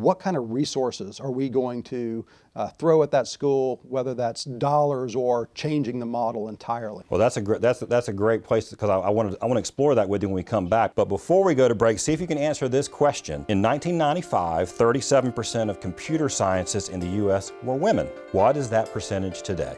what 0.02 0.20
kind 0.20 0.36
of 0.36 0.52
resources 0.52 1.20
are 1.20 1.32
we 1.32 1.50
going 1.50 1.84
to 1.84 2.26
uh, 2.56 2.68
throw 2.70 3.02
at 3.04 3.12
that 3.12 3.28
school, 3.28 3.80
whether 3.84 4.14
that's 4.14 4.44
dollars 4.44 5.16
or 5.16 5.50
changing 5.56 6.00
the 6.00 6.06
model 6.06 6.50
entirely. 6.50 7.04
Well, 7.10 7.20
that's 7.20 7.38
a 7.38 7.42
great 7.42 7.62
that's 7.62 7.80
that's 7.82 8.08
a 8.08 8.14
great 8.14 8.44
place 8.44 8.70
because 8.70 8.90
I, 8.90 8.98
I 8.98 9.10
want 9.10 9.32
to 9.32 9.38
I 9.42 9.46
want 9.46 9.56
to 9.56 9.60
explore 9.60 9.96
that 9.96 10.08
with 10.08 10.22
you 10.22 10.30
when 10.30 10.36
we 10.36 10.44
come 10.44 10.68
back. 10.68 10.96
But 10.96 11.06
before 11.06 11.44
we 11.44 11.56
go 11.56 11.68
to 11.68 11.76
break, 11.76 12.00
see 12.00 12.14
if 12.14 12.22
you 12.22 12.28
can 12.28 12.38
answer 12.38 12.68
this 12.68 12.88
question. 12.88 13.46
In 13.50 13.62
1995, 13.62 14.70
37% 14.70 15.70
of 15.70 15.80
computer 15.80 16.30
scientists 16.30 16.90
in 16.90 17.00
the 17.00 17.10
U.S. 17.24 17.52
were 17.64 17.76
women. 17.76 18.08
What 18.32 18.58
is 18.58 18.70
that 18.70 18.92
percentage 18.92 19.42
today? 19.42 19.76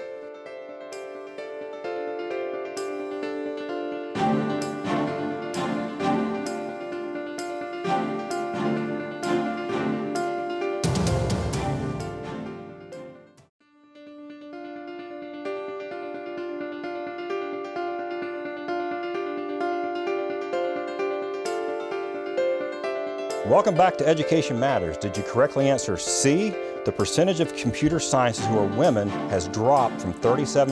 Welcome 23.75 23.91
back 23.91 23.97
to 23.97 24.07
Education 24.07 24.57
Matters. 24.57 24.95
Did 24.95 25.17
you 25.17 25.23
correctly 25.23 25.69
answer 25.69 25.97
C? 25.97 26.51
The 26.85 26.93
percentage 26.93 27.41
of 27.41 27.53
computer 27.57 27.99
scientists 27.99 28.45
who 28.45 28.57
are 28.57 28.67
women 28.67 29.09
has 29.29 29.49
dropped 29.49 29.99
from 29.99 30.13
37% 30.13 30.69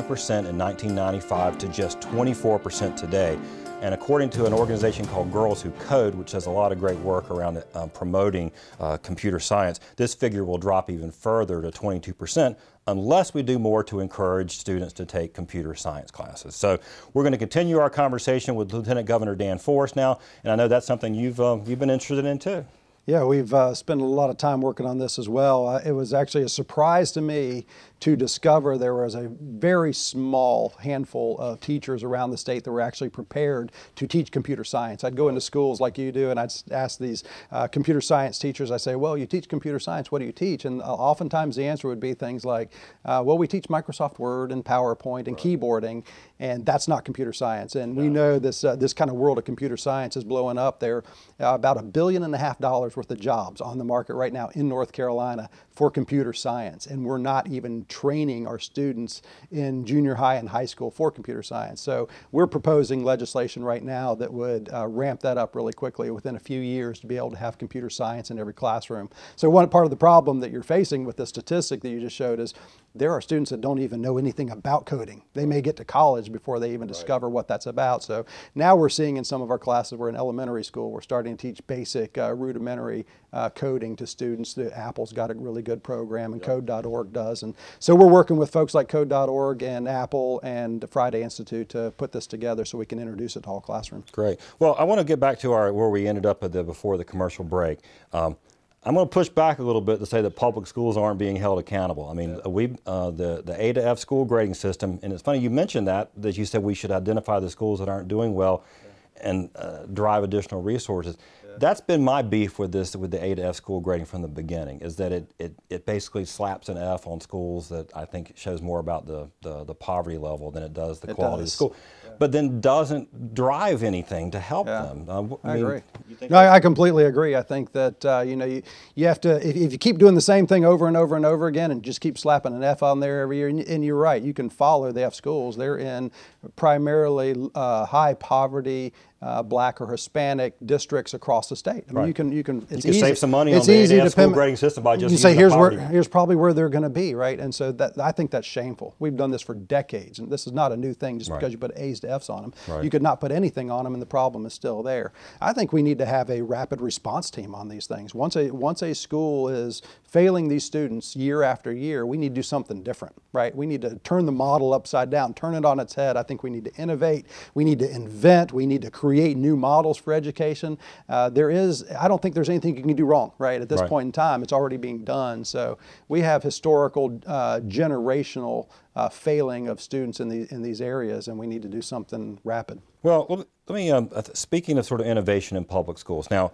in 0.47 0.57
1995 0.57 1.57
to 1.57 1.67
just 1.67 1.99
24% 1.99 2.95
today. 2.95 3.37
And 3.81 3.93
according 3.93 4.29
to 4.29 4.45
an 4.45 4.53
organization 4.53 5.05
called 5.05 5.33
Girls 5.33 5.61
Who 5.61 5.71
Code, 5.71 6.15
which 6.15 6.31
does 6.31 6.45
a 6.45 6.49
lot 6.49 6.71
of 6.71 6.79
great 6.79 6.97
work 6.99 7.29
around 7.29 7.61
uh, 7.73 7.87
promoting 7.87 8.53
uh, 8.79 8.95
computer 8.95 9.37
science, 9.37 9.81
this 9.97 10.15
figure 10.15 10.45
will 10.45 10.57
drop 10.57 10.89
even 10.89 11.11
further 11.11 11.61
to 11.61 11.71
22% 11.71 12.55
unless 12.87 13.33
we 13.33 13.43
do 13.43 13.59
more 13.59 13.83
to 13.83 13.99
encourage 13.99 14.57
students 14.57 14.93
to 14.93 15.05
take 15.05 15.33
computer 15.33 15.75
science 15.75 16.09
classes. 16.09 16.55
So 16.55 16.79
we're 17.13 17.23
going 17.23 17.33
to 17.33 17.37
continue 17.37 17.79
our 17.79 17.89
conversation 17.89 18.55
with 18.55 18.71
Lieutenant 18.71 19.07
Governor 19.07 19.35
Dan 19.35 19.57
Forest 19.57 19.97
now, 19.97 20.19
and 20.45 20.53
I 20.53 20.55
know 20.55 20.69
that's 20.69 20.87
something 20.87 21.13
you've, 21.13 21.41
uh, 21.41 21.57
you've 21.65 21.79
been 21.79 21.89
interested 21.89 22.23
in 22.23 22.39
too. 22.39 22.65
Yeah, 23.05 23.25
we've 23.25 23.53
uh, 23.53 23.73
spent 23.73 23.99
a 23.99 24.05
lot 24.05 24.29
of 24.29 24.37
time 24.37 24.61
working 24.61 24.85
on 24.85 24.97
this 24.97 25.19
as 25.19 25.27
well. 25.27 25.67
Uh, 25.67 25.81
it 25.85 25.91
was 25.91 26.13
actually 26.13 26.43
a 26.43 26.49
surprise 26.49 27.11
to 27.11 27.21
me 27.21 27.65
to 27.99 28.15
discover 28.15 28.77
there 28.77 28.95
was 28.95 29.13
a 29.13 29.29
very 29.41 29.93
small 29.93 30.73
handful 30.79 31.37
of 31.37 31.59
teachers 31.59 32.03
around 32.03 32.31
the 32.31 32.37
state 32.37 32.63
that 32.63 32.71
were 32.71 32.79
actually 32.79 33.09
prepared 33.09 33.73
to 33.95 34.07
teach 34.07 34.31
computer 34.31 34.63
science. 34.63 35.03
I'd 35.03 35.17
go 35.17 35.27
into 35.27 35.41
schools 35.41 35.81
like 35.81 35.97
you 35.97 36.13
do 36.13 36.29
and 36.29 36.39
I'd 36.39 36.53
ask 36.71 36.97
these 36.97 37.25
uh, 37.51 37.67
computer 37.67 37.99
science 37.99 38.39
teachers, 38.39 38.71
I 38.71 38.77
say, 38.77 38.95
well, 38.95 39.17
you 39.17 39.25
teach 39.25 39.49
computer 39.49 39.79
science, 39.79 40.09
what 40.09 40.19
do 40.19 40.25
you 40.25 40.31
teach? 40.31 40.63
And 40.63 40.81
uh, 40.81 40.85
oftentimes 40.85 41.57
the 41.57 41.65
answer 41.65 41.89
would 41.89 41.99
be 41.99 42.13
things 42.13 42.45
like, 42.45 42.71
uh, 43.03 43.21
well, 43.25 43.37
we 43.37 43.47
teach 43.47 43.65
Microsoft 43.65 44.17
Word 44.17 44.53
and 44.53 44.63
PowerPoint 44.63 45.27
and 45.27 45.35
right. 45.35 45.37
keyboarding, 45.37 46.05
and 46.43 46.65
that's 46.65 46.89
not 46.89 47.05
computer 47.05 47.31
science. 47.31 47.75
And 47.75 47.95
we 47.95 48.09
know 48.09 48.37
this, 48.37 48.65
uh, 48.65 48.75
this 48.75 48.91
kind 48.91 49.09
of 49.09 49.15
world 49.15 49.37
of 49.37 49.45
computer 49.45 49.77
science 49.77 50.17
is 50.17 50.25
blowing 50.25 50.57
up. 50.57 50.81
There 50.81 50.97
are 51.39 51.53
uh, 51.53 51.55
about 51.55 51.77
a 51.77 51.81
billion 51.81 52.23
and 52.23 52.35
a 52.35 52.37
half 52.37 52.59
dollars 52.59 52.97
worth 52.97 53.09
of 53.11 53.17
jobs 53.17 53.61
on 53.61 53.77
the 53.77 53.85
market 53.85 54.15
right 54.15 54.33
now 54.33 54.49
in 54.53 54.67
North 54.67 54.91
Carolina 54.91 55.49
for 55.71 55.89
computer 55.89 56.33
science, 56.33 56.85
and 56.85 57.05
we're 57.05 57.17
not 57.17 57.47
even 57.47 57.85
training 57.85 58.45
our 58.45 58.59
students 58.59 59.21
in 59.51 59.85
junior 59.85 60.15
high 60.15 60.35
and 60.35 60.49
high 60.49 60.65
school 60.65 60.91
for 60.91 61.09
computer 61.09 61.41
science. 61.41 61.79
So 61.79 62.09
we're 62.33 62.45
proposing 62.45 63.05
legislation 63.05 63.63
right 63.63 63.81
now 63.81 64.13
that 64.15 64.31
would 64.31 64.69
uh, 64.73 64.85
ramp 64.85 65.21
that 65.21 65.37
up 65.37 65.55
really 65.55 65.73
quickly 65.73 66.11
within 66.11 66.35
a 66.35 66.39
few 66.39 66.59
years 66.59 66.99
to 66.99 67.07
be 67.07 67.15
able 67.15 67.31
to 67.31 67.37
have 67.37 67.57
computer 67.57 67.89
science 67.89 68.31
in 68.31 68.37
every 68.37 68.53
classroom. 68.53 69.09
So 69.37 69.49
one 69.49 69.69
part 69.69 69.85
of 69.85 69.91
the 69.91 69.97
problem 69.97 70.41
that 70.41 70.51
you're 70.51 70.61
facing 70.61 71.05
with 71.05 71.15
the 71.15 71.25
statistic 71.25 71.79
that 71.81 71.89
you 71.89 72.01
just 72.01 72.17
showed 72.17 72.41
is 72.41 72.53
there 72.95 73.11
are 73.11 73.21
students 73.21 73.49
that 73.49 73.61
don't 73.61 73.79
even 73.79 74.01
know 74.01 74.17
anything 74.17 74.51
about 74.51 74.85
coding. 74.85 75.23
They 75.33 75.45
may 75.45 75.61
get 75.61 75.77
to 75.77 75.85
college 75.85 76.31
before 76.31 76.59
they 76.59 76.69
even 76.69 76.81
right. 76.81 76.87
discover 76.87 77.27
what 77.27 77.47
that's 77.47 77.65
about. 77.65 78.03
So 78.03 78.25
now 78.53 78.75
we're 78.75 78.89
seeing 78.89 79.17
in 79.17 79.23
some 79.23 79.41
of 79.41 79.49
our 79.49 79.57
classes, 79.57 79.97
we're 79.97 80.09
in 80.09 80.15
elementary 80.15 80.63
school, 80.63 80.91
we're 80.91 81.01
starting 81.01 81.35
to 81.35 81.41
teach 81.41 81.65
basic 81.65 82.17
uh, 82.17 82.33
rudimentary 82.33 83.05
uh, 83.31 83.49
coding 83.49 83.95
to 83.95 84.05
students. 84.05 84.53
The 84.53 84.75
Apple's 84.77 85.11
got 85.11 85.31
a 85.31 85.33
really 85.33 85.63
good 85.63 85.83
program, 85.83 86.33
and 86.33 86.41
yep. 86.41 86.67
Code.org 86.67 87.11
does. 87.11 87.41
And 87.41 87.55
so 87.79 87.95
we're 87.95 88.07
working 88.07 88.37
with 88.37 88.51
folks 88.51 88.75
like 88.75 88.87
Code.org 88.87 89.63
and 89.63 89.87
Apple 89.87 90.39
and 90.43 90.79
the 90.79 90.87
Friday 90.87 91.23
Institute 91.23 91.69
to 91.69 91.91
put 91.97 92.11
this 92.11 92.27
together 92.27 92.63
so 92.63 92.77
we 92.77 92.85
can 92.85 92.99
introduce 92.99 93.35
it 93.35 93.43
to 93.43 93.49
all 93.49 93.61
classrooms. 93.61 94.11
Great. 94.11 94.39
Well, 94.59 94.75
I 94.77 94.83
want 94.83 94.99
to 94.99 95.05
get 95.05 95.19
back 95.19 95.39
to 95.39 95.51
our 95.53 95.73
where 95.73 95.89
we 95.89 96.07
ended 96.07 96.25
up 96.25 96.43
at 96.43 96.51
the 96.51 96.63
before 96.63 96.97
the 96.97 97.05
commercial 97.05 97.43
break. 97.43 97.79
Um, 98.11 98.37
I'm 98.85 98.95
going 98.95 99.05
to 99.05 99.09
push 99.09 99.29
back 99.29 99.59
a 99.59 99.63
little 99.63 99.81
bit 99.81 99.99
to 99.99 100.05
say 100.05 100.21
that 100.21 100.31
public 100.31 100.67
schools 100.67 100.97
aren't 100.97 101.17
being 101.17 101.37
held 101.37 101.59
accountable. 101.59 102.09
I 102.09 102.13
mean, 102.13 102.39
yeah. 102.43 102.47
we 102.47 102.75
uh, 102.85 103.11
the 103.11 103.41
the 103.43 103.55
A 103.61 103.73
to 103.73 103.85
F 103.85 103.97
school 103.99 104.25
grading 104.25 104.55
system, 104.55 104.99
and 105.01 105.13
it's 105.13 105.21
funny 105.21 105.39
you 105.39 105.49
mentioned 105.49 105.87
that 105.87 106.11
that 106.17 106.37
you 106.37 106.45
said 106.45 106.63
we 106.63 106.73
should 106.73 106.91
identify 106.91 107.39
the 107.39 107.49
schools 107.49 107.79
that 107.79 107.87
aren't 107.87 108.07
doing 108.07 108.33
well, 108.33 108.65
yeah. 108.83 109.29
and 109.29 109.49
uh, 109.55 109.85
drive 109.85 110.23
additional 110.23 110.61
resources. 110.61 111.17
That's 111.59 111.81
been 111.81 112.03
my 112.03 112.23
beef 112.23 112.57
with 112.57 112.71
this, 112.71 112.95
with 112.95 113.11
the 113.11 113.23
A 113.23 113.35
to 113.35 113.43
F 113.43 113.55
school 113.55 113.79
grading 113.79 114.07
from 114.07 114.23
the 114.23 114.27
beginning, 114.27 114.79
is 114.79 114.95
that 114.95 115.11
it, 115.11 115.31
it, 115.37 115.53
it 115.69 115.85
basically 115.85 116.25
slaps 116.25 116.67
an 116.67 116.79
F 116.79 117.05
on 117.05 117.21
schools 117.21 117.69
that 117.69 117.95
I 117.95 118.05
think 118.05 118.33
shows 118.35 118.59
more 118.61 118.79
about 118.79 119.05
the, 119.05 119.29
the, 119.43 119.63
the 119.63 119.75
poverty 119.75 120.17
level 120.17 120.49
than 120.49 120.63
it 120.63 120.73
does 120.73 120.99
the 120.99 121.11
it 121.11 121.15
quality 121.15 121.43
does. 121.43 121.53
of 121.61 121.69
the 121.69 121.75
school. 121.75 121.75
Yeah. 122.13 122.17
But 122.19 122.31
then 122.31 122.61
doesn't 122.61 123.33
drive 123.33 123.83
anything 123.83 124.31
to 124.31 124.39
help 124.39 124.67
yeah. 124.67 124.83
them. 124.83 125.05
Uh, 125.09 125.35
I, 125.43 125.51
I 125.51 125.55
mean, 125.55 125.65
agree. 125.65 125.81
No, 126.29 126.37
I, 126.37 126.55
I, 126.55 126.59
completely 126.59 127.05
agree. 127.05 127.35
I 127.35 127.41
think 127.41 127.71
that 127.73 128.05
uh, 128.05 128.23
you 128.25 128.35
know 128.35 128.45
you, 128.45 128.61
you 128.95 129.07
have 129.07 129.19
to 129.21 129.35
if, 129.47 129.55
if, 129.55 129.71
you 129.71 129.77
keep 129.77 129.97
doing 129.97 130.15
the 130.15 130.21
same 130.21 130.47
thing 130.47 130.63
over 130.65 130.87
and 130.87 130.95
over 130.95 131.15
and 131.15 131.25
over 131.25 131.47
again 131.47 131.71
and 131.71 131.83
just 131.83 132.01
keep 132.01 132.17
slapping 132.17 132.53
an 132.53 132.63
F 132.63 132.83
on 132.83 132.99
there 132.99 133.21
every 133.21 133.37
year, 133.37 133.47
and, 133.47 133.59
and 133.61 133.83
you're 133.83 133.97
right, 133.97 134.21
you 134.21 134.33
can 134.33 134.49
follow 134.49 134.91
the 134.91 135.03
F 135.03 135.13
schools. 135.13 135.57
They're 135.57 135.77
in 135.77 136.11
primarily 136.55 137.35
uh, 137.55 137.85
high 137.85 138.13
poverty 138.13 138.93
uh, 139.23 139.41
black 139.41 139.79
or 139.79 139.89
Hispanic 139.89 140.55
districts 140.65 141.13
across 141.13 141.47
the 141.47 141.55
state. 141.55 141.85
I 141.87 141.91
mean, 141.91 141.95
right. 141.95 142.07
you 142.07 142.13
can 142.13 142.31
you 142.31 142.43
can 142.43 142.57
it's 142.63 142.71
you 142.71 142.81
can 142.81 142.89
easy, 142.89 142.99
save 142.99 143.17
some 143.17 143.31
money 143.31 143.53
it's 143.53 143.69
on 143.69 143.75
easy 143.75 143.95
the 143.95 144.03
to 144.03 144.09
school 144.09 144.31
grading 144.31 144.57
system 144.57 144.83
by 144.83 144.97
just 144.97 145.13
you 145.13 145.17
say 145.17 145.33
here's 145.33 145.55
where 145.55 145.71
here's 145.71 146.09
probably 146.09 146.35
where 146.35 146.53
they're 146.53 146.67
going 146.67 146.83
to 146.83 146.89
be, 146.89 147.15
right? 147.15 147.39
And 147.39 147.55
so 147.55 147.71
that 147.71 147.97
I 147.97 148.11
think 148.11 148.31
that's 148.31 148.45
shameful. 148.45 148.95
We've 148.99 149.15
done 149.15 149.31
this 149.31 149.41
for 149.41 149.55
decades, 149.55 150.19
and 150.19 150.29
this 150.29 150.45
is 150.45 150.51
not 150.51 150.73
a 150.73 150.77
new 150.77 150.93
thing. 150.93 151.19
Just 151.19 151.31
right. 151.31 151.39
because 151.39 151.53
you 151.53 151.57
put 151.57 151.71
A's 151.77 152.01
to 152.01 152.11
F's 152.11 152.29
on 152.29 152.41
them, 152.41 152.53
right. 152.67 152.83
you 152.83 152.89
could 152.89 153.01
not 153.01 153.21
put 153.21 153.31
anything 153.31 153.71
on 153.71 153.85
them, 153.85 153.93
and 153.93 154.01
the 154.01 154.07
problem 154.07 154.45
is 154.45 154.53
still 154.53 154.83
there. 154.83 155.13
I 155.39 155.53
think 155.53 155.71
we 155.71 155.81
need 155.81 155.99
to 155.99 156.05
have 156.05 156.29
a 156.29 156.41
rapid 156.41 156.81
response 156.81 157.31
team 157.31 157.55
on 157.55 157.69
these 157.69 157.87
things. 157.87 158.13
Once 158.13 158.35
a 158.35 158.51
once 158.51 158.81
a 158.81 158.93
school 158.93 159.47
is 159.47 159.81
failing 160.13 160.47
these 160.47 160.63
students 160.63 161.15
year 161.15 161.41
after 161.41 161.73
year, 161.73 162.05
we 162.05 162.17
need 162.17 162.29
to 162.29 162.35
do 162.35 162.43
something 162.43 162.83
different, 162.83 163.15
right? 163.33 163.55
We 163.55 163.65
need 163.65 163.81
to 163.81 163.95
turn 164.03 164.27
the 164.27 164.31
model 164.31 164.71
upside 164.71 165.09
down, 165.09 165.33
turn 165.33 165.55
it 165.55 165.65
on 165.65 165.79
its 165.79 165.95
head. 165.95 166.17
I 166.17 166.21
think 166.21 166.43
we 166.43 166.51
need 166.51 166.65
to 166.65 166.75
innovate. 166.75 167.25
We 167.55 167.63
need 167.63 167.79
to 167.79 167.89
invent. 167.89 168.53
We 168.53 168.67
need 168.67 168.83
to 168.83 168.91
create 168.91 169.37
new 169.37 169.57
models 169.57 169.97
for 169.97 170.13
education. 170.13 170.77
Uh, 171.09 171.31
there 171.31 171.49
is, 171.49 171.83
I 171.99 172.07
don't 172.07 172.21
think 172.21 172.35
there's 172.35 172.47
anything 172.49 172.77
you 172.77 172.83
can 172.83 172.95
do 172.95 173.05
wrong, 173.05 173.31
right? 173.39 173.59
At 173.59 173.69
this 173.69 173.81
right. 173.81 173.89
point 173.89 174.05
in 174.05 174.11
time, 174.11 174.43
it's 174.43 174.53
already 174.53 174.77
being 174.77 175.03
done. 175.03 175.43
So 175.43 175.79
we 176.07 176.21
have 176.21 176.43
historical, 176.43 177.19
uh, 177.25 177.61
generational 177.61 178.69
uh, 178.95 179.09
failing 179.09 179.67
of 179.67 179.81
students 179.81 180.19
in, 180.19 180.29
the, 180.29 180.47
in 180.53 180.61
these 180.61 180.79
areas, 180.79 181.27
and 181.27 181.39
we 181.39 181.47
need 181.47 181.63
to 181.63 181.67
do 181.67 181.81
something 181.81 182.37
rapid. 182.43 182.83
Well, 183.01 183.25
let 183.67 183.75
me, 183.75 183.89
um, 183.89 184.11
speaking 184.33 184.77
of 184.77 184.85
sort 184.85 185.01
of 185.01 185.07
innovation 185.07 185.57
in 185.57 185.65
public 185.65 185.97
schools, 185.97 186.29
now, 186.29 186.51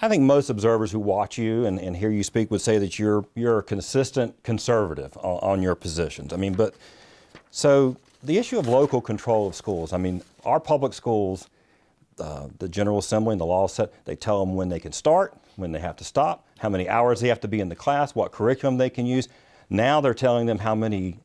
I 0.00 0.08
think 0.08 0.22
most 0.22 0.50
observers 0.50 0.90
who 0.90 0.98
watch 0.98 1.38
you 1.38 1.64
and, 1.64 1.78
and 1.78 1.96
hear 1.96 2.10
you 2.10 2.24
speak 2.24 2.50
would 2.50 2.60
say 2.60 2.78
that 2.78 2.98
you're, 2.98 3.24
you're 3.34 3.58
a 3.58 3.62
consistent 3.62 4.42
conservative 4.42 5.16
on, 5.18 5.38
on 5.42 5.62
your 5.62 5.74
positions. 5.74 6.32
I 6.32 6.36
mean, 6.36 6.54
but 6.54 6.74
so 7.50 7.96
the 8.22 8.38
issue 8.38 8.58
of 8.58 8.66
local 8.66 9.00
control 9.00 9.46
of 9.46 9.54
schools, 9.54 9.92
I 9.92 9.98
mean, 9.98 10.22
our 10.44 10.58
public 10.58 10.92
schools, 10.92 11.48
uh, 12.18 12.48
the 12.58 12.68
General 12.68 12.98
Assembly 12.98 13.32
and 13.32 13.40
the 13.40 13.46
law 13.46 13.66
set, 13.66 14.04
they 14.04 14.16
tell 14.16 14.44
them 14.44 14.54
when 14.54 14.68
they 14.68 14.80
can 14.80 14.92
start, 14.92 15.34
when 15.56 15.72
they 15.72 15.80
have 15.80 15.96
to 15.96 16.04
stop, 16.04 16.46
how 16.58 16.68
many 16.68 16.88
hours 16.88 17.20
they 17.20 17.28
have 17.28 17.40
to 17.40 17.48
be 17.48 17.60
in 17.60 17.68
the 17.68 17.76
class, 17.76 18.14
what 18.14 18.32
curriculum 18.32 18.78
they 18.78 18.90
can 18.90 19.06
use. 19.06 19.28
Now 19.70 20.00
they're 20.00 20.14
telling 20.14 20.46
them 20.46 20.58
how 20.58 20.74
many 20.74 21.18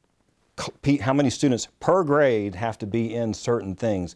how 1.01 1.13
many 1.13 1.29
students 1.29 1.67
per 1.79 2.03
grade 2.03 2.55
have 2.55 2.79
to 2.79 2.87
be 2.87 3.13
in 3.13 3.31
certain 3.33 3.75
things. 3.75 4.15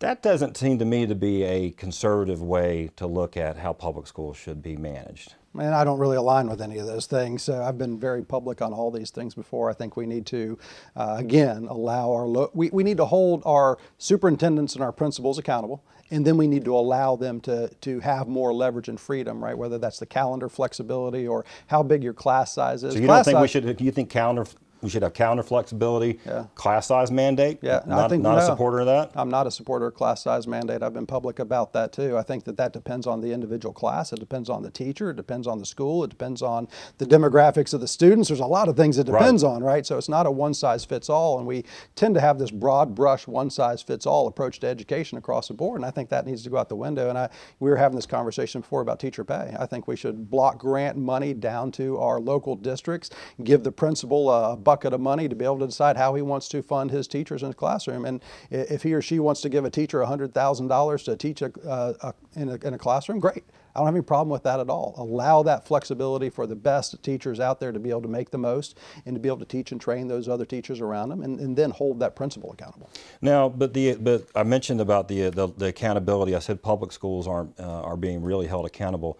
That 0.00 0.22
doesn't 0.22 0.56
seem 0.56 0.78
to 0.78 0.86
me 0.86 1.06
to 1.06 1.14
be 1.14 1.42
a 1.42 1.72
conservative 1.72 2.40
way 2.42 2.90
to 2.96 3.06
look 3.06 3.36
at 3.36 3.58
how 3.58 3.74
public 3.74 4.06
schools 4.06 4.38
should 4.38 4.62
be 4.62 4.74
managed. 4.74 5.34
And 5.58 5.74
I 5.74 5.84
don't 5.84 5.98
really 5.98 6.16
align 6.16 6.48
with 6.48 6.62
any 6.62 6.78
of 6.78 6.86
those 6.86 7.04
things. 7.04 7.42
So 7.42 7.62
I've 7.62 7.76
been 7.76 7.98
very 8.00 8.22
public 8.22 8.62
on 8.62 8.72
all 8.72 8.90
these 8.90 9.10
things 9.10 9.34
before. 9.34 9.68
I 9.68 9.74
think 9.74 9.98
we 9.98 10.06
need 10.06 10.24
to, 10.26 10.58
uh, 10.96 11.16
again, 11.18 11.66
allow 11.68 12.12
our, 12.12 12.24
lo- 12.26 12.50
we, 12.54 12.70
we 12.70 12.82
need 12.82 12.96
to 12.96 13.04
hold 13.04 13.42
our 13.44 13.76
superintendents 13.98 14.74
and 14.74 14.82
our 14.82 14.92
principals 14.92 15.38
accountable. 15.38 15.84
And 16.10 16.26
then 16.26 16.38
we 16.38 16.46
need 16.46 16.64
to 16.64 16.74
allow 16.74 17.16
them 17.16 17.40
to, 17.42 17.68
to 17.68 18.00
have 18.00 18.26
more 18.26 18.54
leverage 18.54 18.88
and 18.88 18.98
freedom, 18.98 19.44
right? 19.44 19.56
Whether 19.56 19.76
that's 19.76 19.98
the 19.98 20.06
calendar 20.06 20.48
flexibility 20.48 21.26
or 21.26 21.44
how 21.66 21.82
big 21.82 22.02
your 22.02 22.14
class 22.14 22.54
size 22.54 22.84
is. 22.84 22.94
So 22.94 23.00
you 23.00 23.06
class 23.06 23.26
don't 23.26 23.34
think 23.34 23.36
size, 23.36 23.42
we 23.42 23.48
should, 23.48 23.76
do 23.76 23.84
you 23.84 23.92
think 23.92 24.08
calendar 24.08 24.46
we 24.82 24.88
should 24.88 25.02
have 25.02 25.14
calendar 25.14 25.42
flexibility, 25.42 26.18
yeah. 26.26 26.46
class 26.54 26.86
size 26.86 27.10
mandate. 27.10 27.58
Yeah, 27.62 27.82
not, 27.86 28.06
I 28.06 28.08
think 28.08 28.22
not 28.22 28.36
no, 28.36 28.42
a 28.42 28.46
supporter 28.46 28.80
of 28.80 28.86
that. 28.86 29.12
I'm 29.14 29.28
not 29.28 29.46
a 29.46 29.50
supporter 29.50 29.86
of 29.86 29.94
class 29.94 30.22
size 30.22 30.46
mandate. 30.46 30.82
I've 30.82 30.94
been 30.94 31.06
public 31.06 31.38
about 31.38 31.72
that 31.74 31.92
too. 31.92 32.16
I 32.16 32.22
think 32.22 32.44
that 32.44 32.56
that 32.56 32.72
depends 32.72 33.06
on 33.06 33.20
the 33.20 33.32
individual 33.32 33.72
class. 33.72 34.12
It 34.12 34.20
depends 34.20 34.48
on 34.48 34.62
the 34.62 34.70
teacher. 34.70 35.10
It 35.10 35.16
depends 35.16 35.46
on 35.46 35.58
the 35.58 35.66
school. 35.66 36.04
It 36.04 36.10
depends 36.10 36.42
on 36.42 36.68
the 36.98 37.06
demographics 37.06 37.74
of 37.74 37.80
the 37.80 37.88
students. 37.88 38.28
There's 38.28 38.40
a 38.40 38.46
lot 38.46 38.68
of 38.68 38.76
things 38.76 38.98
it 38.98 39.06
depends 39.06 39.44
right. 39.44 39.50
on, 39.50 39.62
right? 39.62 39.84
So 39.84 39.98
it's 39.98 40.08
not 40.08 40.26
a 40.26 40.30
one 40.30 40.54
size 40.54 40.84
fits 40.84 41.08
all, 41.08 41.38
and 41.38 41.46
we 41.46 41.64
tend 41.94 42.14
to 42.14 42.20
have 42.20 42.38
this 42.38 42.50
broad 42.50 42.94
brush, 42.94 43.26
one 43.26 43.50
size 43.50 43.82
fits 43.82 44.06
all 44.06 44.26
approach 44.26 44.60
to 44.60 44.66
education 44.66 45.18
across 45.18 45.48
the 45.48 45.54
board. 45.54 45.80
And 45.80 45.86
I 45.86 45.90
think 45.90 46.08
that 46.10 46.26
needs 46.26 46.42
to 46.44 46.50
go 46.50 46.56
out 46.56 46.68
the 46.68 46.76
window. 46.76 47.08
And 47.08 47.18
I, 47.18 47.28
we 47.58 47.70
were 47.70 47.76
having 47.76 47.96
this 47.96 48.06
conversation 48.06 48.60
before 48.60 48.80
about 48.80 49.00
teacher 49.00 49.24
pay. 49.24 49.54
I 49.58 49.66
think 49.66 49.88
we 49.88 49.96
should 49.96 50.30
block 50.30 50.58
grant 50.58 50.96
money 50.96 51.34
down 51.34 51.72
to 51.72 51.98
our 51.98 52.20
local 52.20 52.56
districts, 52.56 53.10
give 53.42 53.62
the 53.62 53.72
principal 53.72 54.30
a 54.30 54.56
bucket 54.70 54.92
of 54.92 55.00
money 55.00 55.28
to 55.28 55.34
be 55.34 55.44
able 55.44 55.58
to 55.58 55.66
decide 55.66 55.96
how 55.96 56.14
he 56.14 56.22
wants 56.22 56.46
to 56.46 56.62
fund 56.62 56.92
his 56.92 57.08
teachers 57.08 57.42
in 57.42 57.48
his 57.48 57.56
classroom. 57.56 58.04
And 58.04 58.22
if 58.50 58.84
he 58.84 58.94
or 58.94 59.02
she 59.02 59.18
wants 59.18 59.40
to 59.40 59.48
give 59.48 59.64
a 59.64 59.70
teacher 59.70 59.98
$100,000 59.98 61.04
to 61.06 61.16
teach 61.16 61.42
a, 61.42 61.50
a, 61.64 62.14
in, 62.36 62.48
a, 62.50 62.54
in 62.54 62.74
a 62.74 62.78
classroom, 62.78 63.18
great. 63.18 63.42
I 63.74 63.80
don't 63.80 63.86
have 63.86 63.96
any 63.96 64.04
problem 64.04 64.28
with 64.28 64.44
that 64.44 64.60
at 64.60 64.70
all. 64.70 64.94
Allow 64.96 65.42
that 65.42 65.66
flexibility 65.66 66.30
for 66.30 66.46
the 66.46 66.54
best 66.54 67.02
teachers 67.02 67.40
out 67.40 67.58
there 67.58 67.72
to 67.72 67.80
be 67.80 67.90
able 67.90 68.02
to 68.02 68.08
make 68.08 68.30
the 68.30 68.38
most 68.38 68.78
and 69.06 69.16
to 69.16 69.20
be 69.20 69.28
able 69.28 69.38
to 69.38 69.44
teach 69.44 69.72
and 69.72 69.80
train 69.80 70.06
those 70.06 70.28
other 70.28 70.44
teachers 70.44 70.80
around 70.80 71.08
them 71.08 71.22
and, 71.22 71.40
and 71.40 71.56
then 71.56 71.72
hold 71.72 71.98
that 71.98 72.14
principal 72.14 72.52
accountable. 72.52 72.88
Now, 73.20 73.48
but 73.48 73.74
the 73.74 73.96
but 73.96 74.28
I 74.36 74.44
mentioned 74.44 74.80
about 74.80 75.08
the 75.08 75.30
the, 75.30 75.48
the 75.48 75.66
accountability. 75.66 76.36
I 76.36 76.38
said 76.38 76.62
public 76.62 76.92
schools 76.92 77.26
aren't 77.26 77.58
uh, 77.58 77.82
are 77.82 77.96
being 77.96 78.22
really 78.22 78.46
held 78.46 78.66
accountable. 78.66 79.18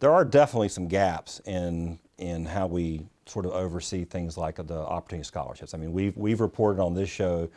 There 0.00 0.12
are 0.12 0.24
definitely 0.24 0.70
some 0.70 0.88
gaps 0.88 1.40
in 1.44 1.98
in 2.18 2.46
how 2.46 2.66
we 2.66 3.06
sort 3.26 3.44
of 3.44 3.52
oversee 3.52 4.04
things 4.04 4.38
like 4.38 4.56
the 4.56 4.78
opportunity 4.78 5.26
scholarships. 5.26 5.74
I 5.74 5.78
mean, 5.78 5.92
we've, 5.92 6.16
we've 6.16 6.40
reported 6.40 6.80
on 6.80 6.94
this 6.94 7.10
show 7.10 7.48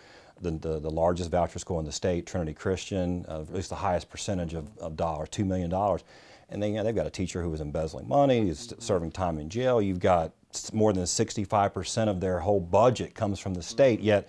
the, 0.41 0.51
the, 0.51 0.79
the 0.79 0.89
largest 0.89 1.31
voucher 1.31 1.59
school 1.59 1.79
in 1.79 1.85
the 1.85 1.91
state, 1.91 2.25
Trinity 2.25 2.53
Christian, 2.53 3.25
uh, 3.27 3.41
at 3.41 3.53
least 3.53 3.69
the 3.69 3.75
highest 3.75 4.09
percentage 4.09 4.53
of, 4.53 4.75
of 4.79 4.95
dollars, 4.95 5.29
$2 5.29 5.45
million. 5.45 5.71
And 6.49 6.63
they, 6.63 6.69
you 6.69 6.75
know, 6.75 6.83
they've 6.83 6.95
got 6.95 7.05
a 7.05 7.11
teacher 7.11 7.41
who 7.43 7.49
was 7.49 7.61
embezzling 7.61 8.07
money, 8.07 8.41
who's 8.41 8.73
serving 8.79 9.11
time 9.11 9.37
in 9.37 9.49
jail. 9.49 9.81
You've 9.81 9.99
got 9.99 10.31
more 10.73 10.93
than 10.93 11.03
65% 11.03 12.07
of 12.07 12.19
their 12.19 12.39
whole 12.39 12.59
budget 12.59 13.13
comes 13.13 13.39
from 13.39 13.53
the 13.53 13.61
state, 13.61 13.99
yet 13.99 14.27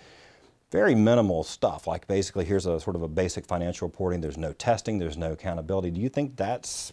very 0.71 0.95
minimal 0.95 1.43
stuff, 1.43 1.87
like 1.87 2.07
basically 2.07 2.45
here's 2.45 2.67
a 2.67 2.79
sort 2.79 2.95
of 2.95 3.03
a 3.03 3.09
basic 3.09 3.47
financial 3.47 3.88
reporting. 3.88 4.21
There's 4.21 4.38
no 4.38 4.53
testing, 4.53 4.99
there's 4.99 5.17
no 5.17 5.33
accountability. 5.33 5.91
Do 5.91 6.01
you 6.01 6.09
think 6.09 6.37
that's 6.37 6.93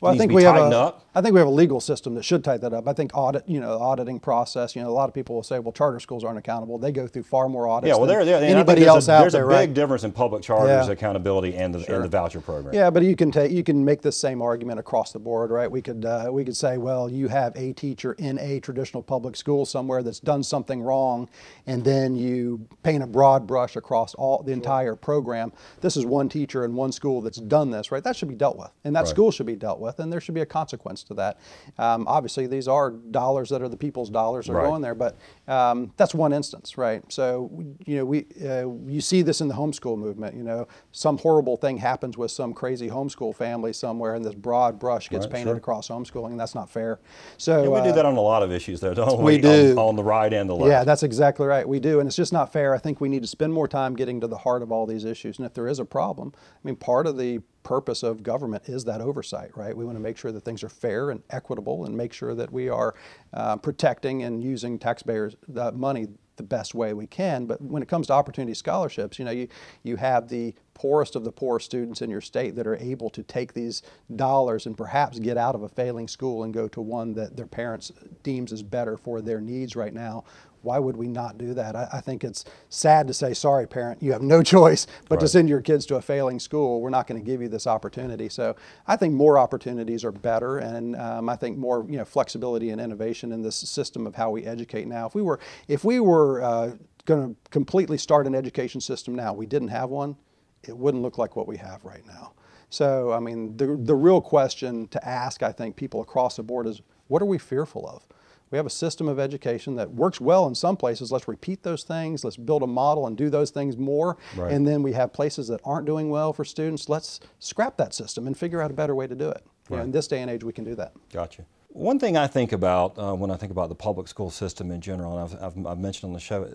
well, 0.00 0.12
I 0.12 0.18
think 0.18 0.32
we 0.32 0.44
have 0.44 0.56
a, 0.56 0.60
up. 0.60 1.08
I 1.14 1.20
think 1.20 1.34
we 1.34 1.40
have 1.40 1.48
a 1.48 1.52
legal 1.52 1.80
system 1.80 2.14
that 2.14 2.24
should 2.24 2.44
tighten 2.44 2.60
that 2.60 2.72
up. 2.72 2.86
I 2.86 2.92
think 2.92 3.10
audit, 3.14 3.48
you 3.48 3.58
know, 3.58 3.76
auditing 3.78 4.20
process. 4.20 4.76
You 4.76 4.82
know, 4.82 4.88
a 4.88 4.92
lot 4.92 5.08
of 5.08 5.14
people 5.14 5.34
will 5.34 5.42
say, 5.42 5.58
well, 5.58 5.72
charter 5.72 5.98
schools 5.98 6.22
aren't 6.22 6.38
accountable. 6.38 6.78
They 6.78 6.92
go 6.92 7.08
through 7.08 7.24
far 7.24 7.48
more 7.48 7.66
audits. 7.66 7.88
Yeah, 7.88 7.96
well, 7.96 8.06
there, 8.06 8.24
there, 8.24 8.40
anybody 8.42 8.84
else 8.84 9.08
a, 9.08 9.12
out 9.12 9.20
there's 9.22 9.32
there. 9.32 9.42
There's 9.42 9.54
a 9.54 9.60
big 9.60 9.68
right? 9.70 9.74
difference 9.74 10.04
in 10.04 10.12
public 10.12 10.42
charters 10.44 10.86
yeah. 10.86 10.92
accountability 10.92 11.56
and 11.56 11.74
the, 11.74 11.82
sure. 11.82 11.96
and 11.96 12.04
the 12.04 12.08
voucher 12.08 12.40
program. 12.40 12.72
Yeah, 12.72 12.90
but 12.90 13.02
you 13.02 13.16
can 13.16 13.32
take 13.32 13.50
you 13.50 13.64
can 13.64 13.84
make 13.84 14.00
the 14.00 14.12
same 14.12 14.40
argument 14.40 14.78
across 14.78 15.12
the 15.12 15.18
board, 15.18 15.50
right? 15.50 15.68
We 15.68 15.82
could 15.82 16.04
uh, 16.04 16.28
we 16.30 16.44
could 16.44 16.56
say, 16.56 16.78
well, 16.78 17.10
you 17.10 17.26
have 17.26 17.56
a 17.56 17.72
teacher 17.72 18.12
in 18.12 18.38
a 18.38 18.60
traditional 18.60 19.02
public 19.02 19.34
school 19.34 19.66
somewhere 19.66 20.04
that's 20.04 20.20
done 20.20 20.44
something 20.44 20.80
wrong, 20.80 21.28
and 21.66 21.84
then 21.84 22.14
you 22.14 22.64
paint 22.84 23.02
a 23.02 23.06
broad 23.08 23.44
brush 23.44 23.74
across 23.74 24.14
all 24.14 24.42
the 24.44 24.52
entire 24.52 24.94
program. 24.94 25.52
This 25.80 25.96
is 25.96 26.06
one 26.06 26.28
teacher 26.28 26.64
in 26.64 26.74
one 26.74 26.92
school 26.92 27.20
that's 27.22 27.38
done 27.38 27.70
this, 27.70 27.90
right? 27.90 28.04
That 28.04 28.14
should 28.14 28.28
be 28.28 28.36
dealt 28.36 28.56
with, 28.56 28.70
and 28.84 28.94
that 28.94 29.00
right. 29.00 29.08
school 29.08 29.32
should 29.32 29.46
be 29.46 29.56
dealt 29.58 29.80
with, 29.80 29.98
and 29.98 30.12
there 30.12 30.20
should 30.20 30.34
be 30.34 30.40
a 30.40 30.46
consequence 30.46 31.02
to 31.04 31.14
that. 31.14 31.38
Um, 31.78 32.06
obviously, 32.06 32.46
these 32.46 32.68
are 32.68 32.90
dollars 32.90 33.48
that 33.50 33.62
are 33.62 33.68
the 33.68 33.76
people's 33.76 34.10
dollars 34.10 34.46
that 34.46 34.52
are 34.52 34.56
right. 34.56 34.68
going 34.68 34.82
there, 34.82 34.94
but 34.94 35.16
um, 35.46 35.92
that's 35.96 36.14
one 36.14 36.32
instance, 36.32 36.78
right? 36.78 37.02
So, 37.08 37.50
you 37.86 37.96
know, 37.96 38.04
we 38.04 38.26
uh, 38.44 38.68
you 38.86 39.00
see 39.00 39.22
this 39.22 39.40
in 39.40 39.48
the 39.48 39.54
homeschool 39.54 39.98
movement. 39.98 40.36
You 40.36 40.42
know, 40.42 40.68
some 40.92 41.18
horrible 41.18 41.56
thing 41.56 41.78
happens 41.78 42.16
with 42.16 42.30
some 42.30 42.54
crazy 42.54 42.88
homeschool 42.88 43.34
family 43.34 43.72
somewhere, 43.72 44.14
and 44.14 44.24
this 44.24 44.34
broad 44.34 44.78
brush 44.78 45.08
gets 45.08 45.26
right, 45.26 45.34
painted 45.34 45.50
sure. 45.50 45.56
across 45.56 45.88
homeschooling, 45.88 46.30
and 46.30 46.40
that's 46.40 46.54
not 46.54 46.70
fair. 46.70 47.00
So 47.36 47.62
yeah, 47.62 47.68
we 47.68 47.80
uh, 47.80 47.84
do 47.84 47.92
that 47.92 48.06
on 48.06 48.16
a 48.16 48.20
lot 48.20 48.42
of 48.42 48.52
issues, 48.52 48.80
though, 48.80 48.94
don't 48.94 49.18
we? 49.18 49.36
We 49.36 49.40
do 49.40 49.72
on, 49.72 49.78
on, 49.78 49.96
the 49.96 50.04
right 50.04 50.32
and 50.32 50.48
the 50.48 50.54
left. 50.54 50.70
Yeah, 50.70 50.84
that's 50.84 51.02
exactly 51.02 51.46
right. 51.46 51.68
We 51.68 51.80
do, 51.80 52.00
and 52.00 52.06
it's 52.06 52.16
just 52.16 52.32
not 52.32 52.52
fair. 52.52 52.74
I 52.74 52.78
think 52.78 53.00
we 53.00 53.08
need 53.08 53.22
to 53.22 53.28
spend 53.28 53.52
more 53.52 53.68
time 53.68 53.94
getting 53.94 54.20
to 54.20 54.26
the 54.26 54.38
heart 54.38 54.62
of 54.62 54.72
all 54.72 54.86
these 54.86 55.04
issues, 55.04 55.38
and 55.38 55.46
if 55.46 55.54
there 55.54 55.68
is 55.68 55.78
a 55.78 55.84
problem, 55.84 56.32
I 56.36 56.60
mean, 56.62 56.76
part 56.76 57.06
of 57.06 57.16
the 57.16 57.40
purpose 57.68 58.02
of 58.02 58.22
government 58.22 58.62
is 58.66 58.82
that 58.86 59.02
oversight, 59.02 59.54
right? 59.54 59.76
We 59.76 59.84
want 59.84 59.96
to 59.98 60.02
make 60.02 60.16
sure 60.16 60.32
that 60.32 60.42
things 60.42 60.64
are 60.64 60.70
fair 60.70 61.10
and 61.10 61.22
equitable 61.28 61.84
and 61.84 61.94
make 61.94 62.14
sure 62.14 62.34
that 62.34 62.50
we 62.50 62.70
are 62.70 62.94
uh, 63.34 63.56
protecting 63.56 64.22
and 64.22 64.42
using 64.42 64.78
taxpayers' 64.78 65.36
money 65.74 66.08
the 66.38 66.42
best 66.42 66.74
way 66.74 66.94
we 66.94 67.06
can. 67.06 67.44
But 67.44 67.60
when 67.60 67.82
it 67.82 67.88
comes 67.88 68.06
to 68.06 68.14
opportunity 68.14 68.54
scholarships, 68.54 69.18
you 69.18 69.26
know, 69.26 69.32
you, 69.32 69.48
you 69.82 69.96
have 69.96 70.28
the 70.28 70.54
poorest 70.72 71.14
of 71.14 71.24
the 71.24 71.32
poor 71.32 71.60
students 71.60 72.00
in 72.00 72.08
your 72.08 72.22
state 72.22 72.54
that 72.56 72.66
are 72.66 72.76
able 72.76 73.10
to 73.10 73.22
take 73.22 73.52
these 73.52 73.82
dollars 74.16 74.64
and 74.64 74.74
perhaps 74.74 75.18
get 75.18 75.36
out 75.36 75.54
of 75.54 75.62
a 75.62 75.68
failing 75.68 76.08
school 76.08 76.44
and 76.44 76.54
go 76.54 76.68
to 76.68 76.80
one 76.80 77.12
that 77.14 77.36
their 77.36 77.46
parents 77.46 77.92
deems 78.22 78.50
is 78.50 78.62
better 78.62 78.96
for 78.96 79.20
their 79.20 79.42
needs 79.42 79.76
right 79.76 79.92
now 79.92 80.24
why 80.62 80.78
would 80.78 80.96
we 80.96 81.08
not 81.08 81.38
do 81.38 81.54
that? 81.54 81.76
I, 81.76 81.88
I, 81.94 82.00
think 82.00 82.24
it's 82.24 82.44
sad 82.68 83.06
to 83.06 83.14
say, 83.14 83.34
sorry, 83.34 83.66
parent, 83.66 84.02
you 84.02 84.12
have 84.12 84.22
no 84.22 84.42
choice 84.54 84.86
but 85.08 85.16
right. 85.16 85.20
to 85.20 85.28
send 85.28 85.48
your 85.48 85.60
kids 85.60 85.86
to 85.86 85.96
a 85.96 86.02
failing 86.02 86.40
school. 86.40 86.80
We're 86.80 86.90
not 86.90 87.06
going 87.06 87.20
to 87.20 87.24
give 87.24 87.40
you 87.40 87.48
this 87.48 87.66
opportunity. 87.66 88.28
So 88.28 88.56
I 88.86 88.96
think 88.96 89.14
more 89.14 89.38
opportunities 89.38 90.04
are 90.04 90.12
better, 90.12 90.58
and 90.58 90.96
um, 90.96 91.28
I 91.28 91.36
think 91.36 91.58
more 91.58 91.84
you 91.88 91.96
know 91.96 92.04
flexibility 92.04 92.70
and 92.70 92.80
innovation 92.80 93.32
in 93.32 93.42
this 93.42 93.56
system 93.56 94.06
of 94.06 94.14
how 94.14 94.30
we 94.30 94.44
educate 94.44 94.86
now. 94.86 95.06
If 95.06 95.14
we 95.14 95.22
were 95.22 95.38
if 95.68 95.84
we 95.84 96.00
were 96.00 96.42
uh, 96.42 96.70
going 97.04 97.34
to 97.34 97.50
completely 97.50 97.98
start 97.98 98.26
an 98.26 98.34
education 98.34 98.80
system 98.80 99.14
now, 99.14 99.32
we 99.32 99.46
didn't 99.46 99.68
have 99.68 99.90
one, 99.90 100.16
it 100.62 100.76
wouldn't 100.76 101.02
look 101.02 101.18
like 101.18 101.36
what 101.36 101.48
we 101.48 101.56
have 101.56 101.84
right 101.84 102.06
now. 102.06 102.32
So 102.70 103.12
I 103.12 103.20
mean, 103.20 103.56
the 103.56 103.76
the 103.76 103.94
real 103.94 104.20
question 104.20 104.88
to 104.88 105.08
ask, 105.08 105.42
I 105.42 105.52
think, 105.52 105.76
people 105.76 106.00
across 106.00 106.36
the 106.36 106.42
board 106.42 106.66
is, 106.66 106.82
what 107.06 107.22
are 107.22 107.26
we 107.26 107.38
fearful 107.38 107.88
of? 107.88 108.06
We 108.50 108.56
have 108.56 108.66
a 108.66 108.70
system 108.70 109.08
of 109.08 109.18
education 109.18 109.76
that 109.76 109.92
works 109.92 110.20
well 110.20 110.46
in 110.46 110.54
some 110.54 110.76
places. 110.76 111.12
Let's 111.12 111.28
repeat 111.28 111.62
those 111.62 111.82
things. 111.82 112.24
Let's 112.24 112.36
build 112.36 112.62
a 112.62 112.66
model 112.66 113.06
and 113.06 113.16
do 113.16 113.30
those 113.30 113.50
things 113.50 113.76
more. 113.76 114.16
Right. 114.36 114.52
And 114.52 114.66
then 114.66 114.82
we 114.82 114.92
have 114.92 115.12
places 115.12 115.48
that 115.48 115.60
aren't 115.64 115.86
doing 115.86 116.10
well 116.10 116.32
for 116.32 116.44
students. 116.44 116.88
Let's 116.88 117.20
scrap 117.38 117.76
that 117.76 117.94
system 117.94 118.26
and 118.26 118.36
figure 118.36 118.62
out 118.62 118.70
a 118.70 118.74
better 118.74 118.94
way 118.94 119.06
to 119.06 119.14
do 119.14 119.28
it. 119.28 119.44
Right. 119.68 119.70
You 119.70 119.76
know, 119.76 119.82
in 119.84 119.90
this 119.92 120.08
day 120.08 120.22
and 120.22 120.30
age, 120.30 120.44
we 120.44 120.52
can 120.52 120.64
do 120.64 120.74
that. 120.76 120.92
Gotcha. 121.12 121.44
One 121.68 121.98
thing 121.98 122.16
I 122.16 122.26
think 122.26 122.52
about 122.52 122.98
uh, 122.98 123.14
when 123.14 123.30
I 123.30 123.36
think 123.36 123.52
about 123.52 123.68
the 123.68 123.74
public 123.74 124.08
school 124.08 124.30
system 124.30 124.70
in 124.70 124.80
general, 124.80 125.18
and 125.18 125.34
I've, 125.34 125.42
I've, 125.42 125.66
I've 125.66 125.78
mentioned 125.78 126.08
on 126.08 126.14
the 126.14 126.20
show, 126.20 126.50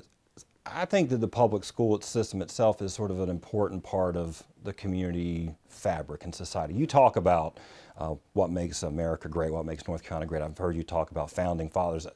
I 0.65 0.85
think 0.85 1.09
that 1.09 1.17
the 1.17 1.27
public 1.27 1.63
school 1.63 1.99
system 2.01 2.41
itself 2.41 2.81
is 2.81 2.93
sort 2.93 3.11
of 3.11 3.19
an 3.19 3.29
important 3.29 3.83
part 3.83 4.15
of 4.15 4.43
the 4.63 4.71
community 4.73 5.55
fabric 5.67 6.23
in 6.23 6.31
society. 6.31 6.73
You 6.73 6.87
talk 6.87 7.17
about 7.17 7.59
uh, 7.97 8.15
what 8.31 8.49
makes 8.49 8.83
America 8.83 9.27
great, 9.27 9.51
what 9.51 9.65
makes 9.65 9.87
North 9.87 10.03
Carolina 10.03 10.27
great. 10.27 10.41
I've 10.41 10.57
heard 10.57 10.75
you 10.75 10.83
talk 10.83 11.11
about 11.11 11.29
founding 11.29 11.69
fathers. 11.69 12.07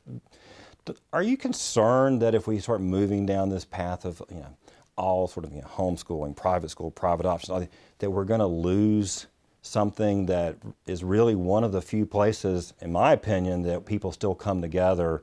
Are 1.12 1.24
you 1.24 1.36
concerned 1.36 2.22
that 2.22 2.34
if 2.34 2.48
we 2.48 2.60
start 2.60 2.80
moving 2.80 3.26
down 3.26 3.50
this 3.50 3.66
path 3.66 4.06
of, 4.06 4.22
you 4.30 4.38
know, 4.38 4.56
all 4.96 5.28
sort 5.28 5.46
of 5.46 5.52
you 5.52 5.62
know, 5.62 5.68
homeschooling, 5.68 6.36
private 6.36 6.70
school, 6.70 6.90
private 6.90 7.26
options, 7.26 7.68
that 8.00 8.10
we're 8.10 8.24
going 8.24 8.40
to 8.40 8.48
lose 8.48 9.28
something 9.62 10.26
that 10.28 10.56
is 10.86 11.04
really 11.04 11.36
one 11.36 11.66
of 11.66 11.74
the 11.74 11.82
few 11.82 12.06
places, 12.06 12.74
in 12.80 12.94
my 12.94 13.12
opinion, 13.12 13.64
that 13.64 13.86
people 13.86 14.14
still 14.14 14.34
come 14.34 14.62
together, 14.62 15.22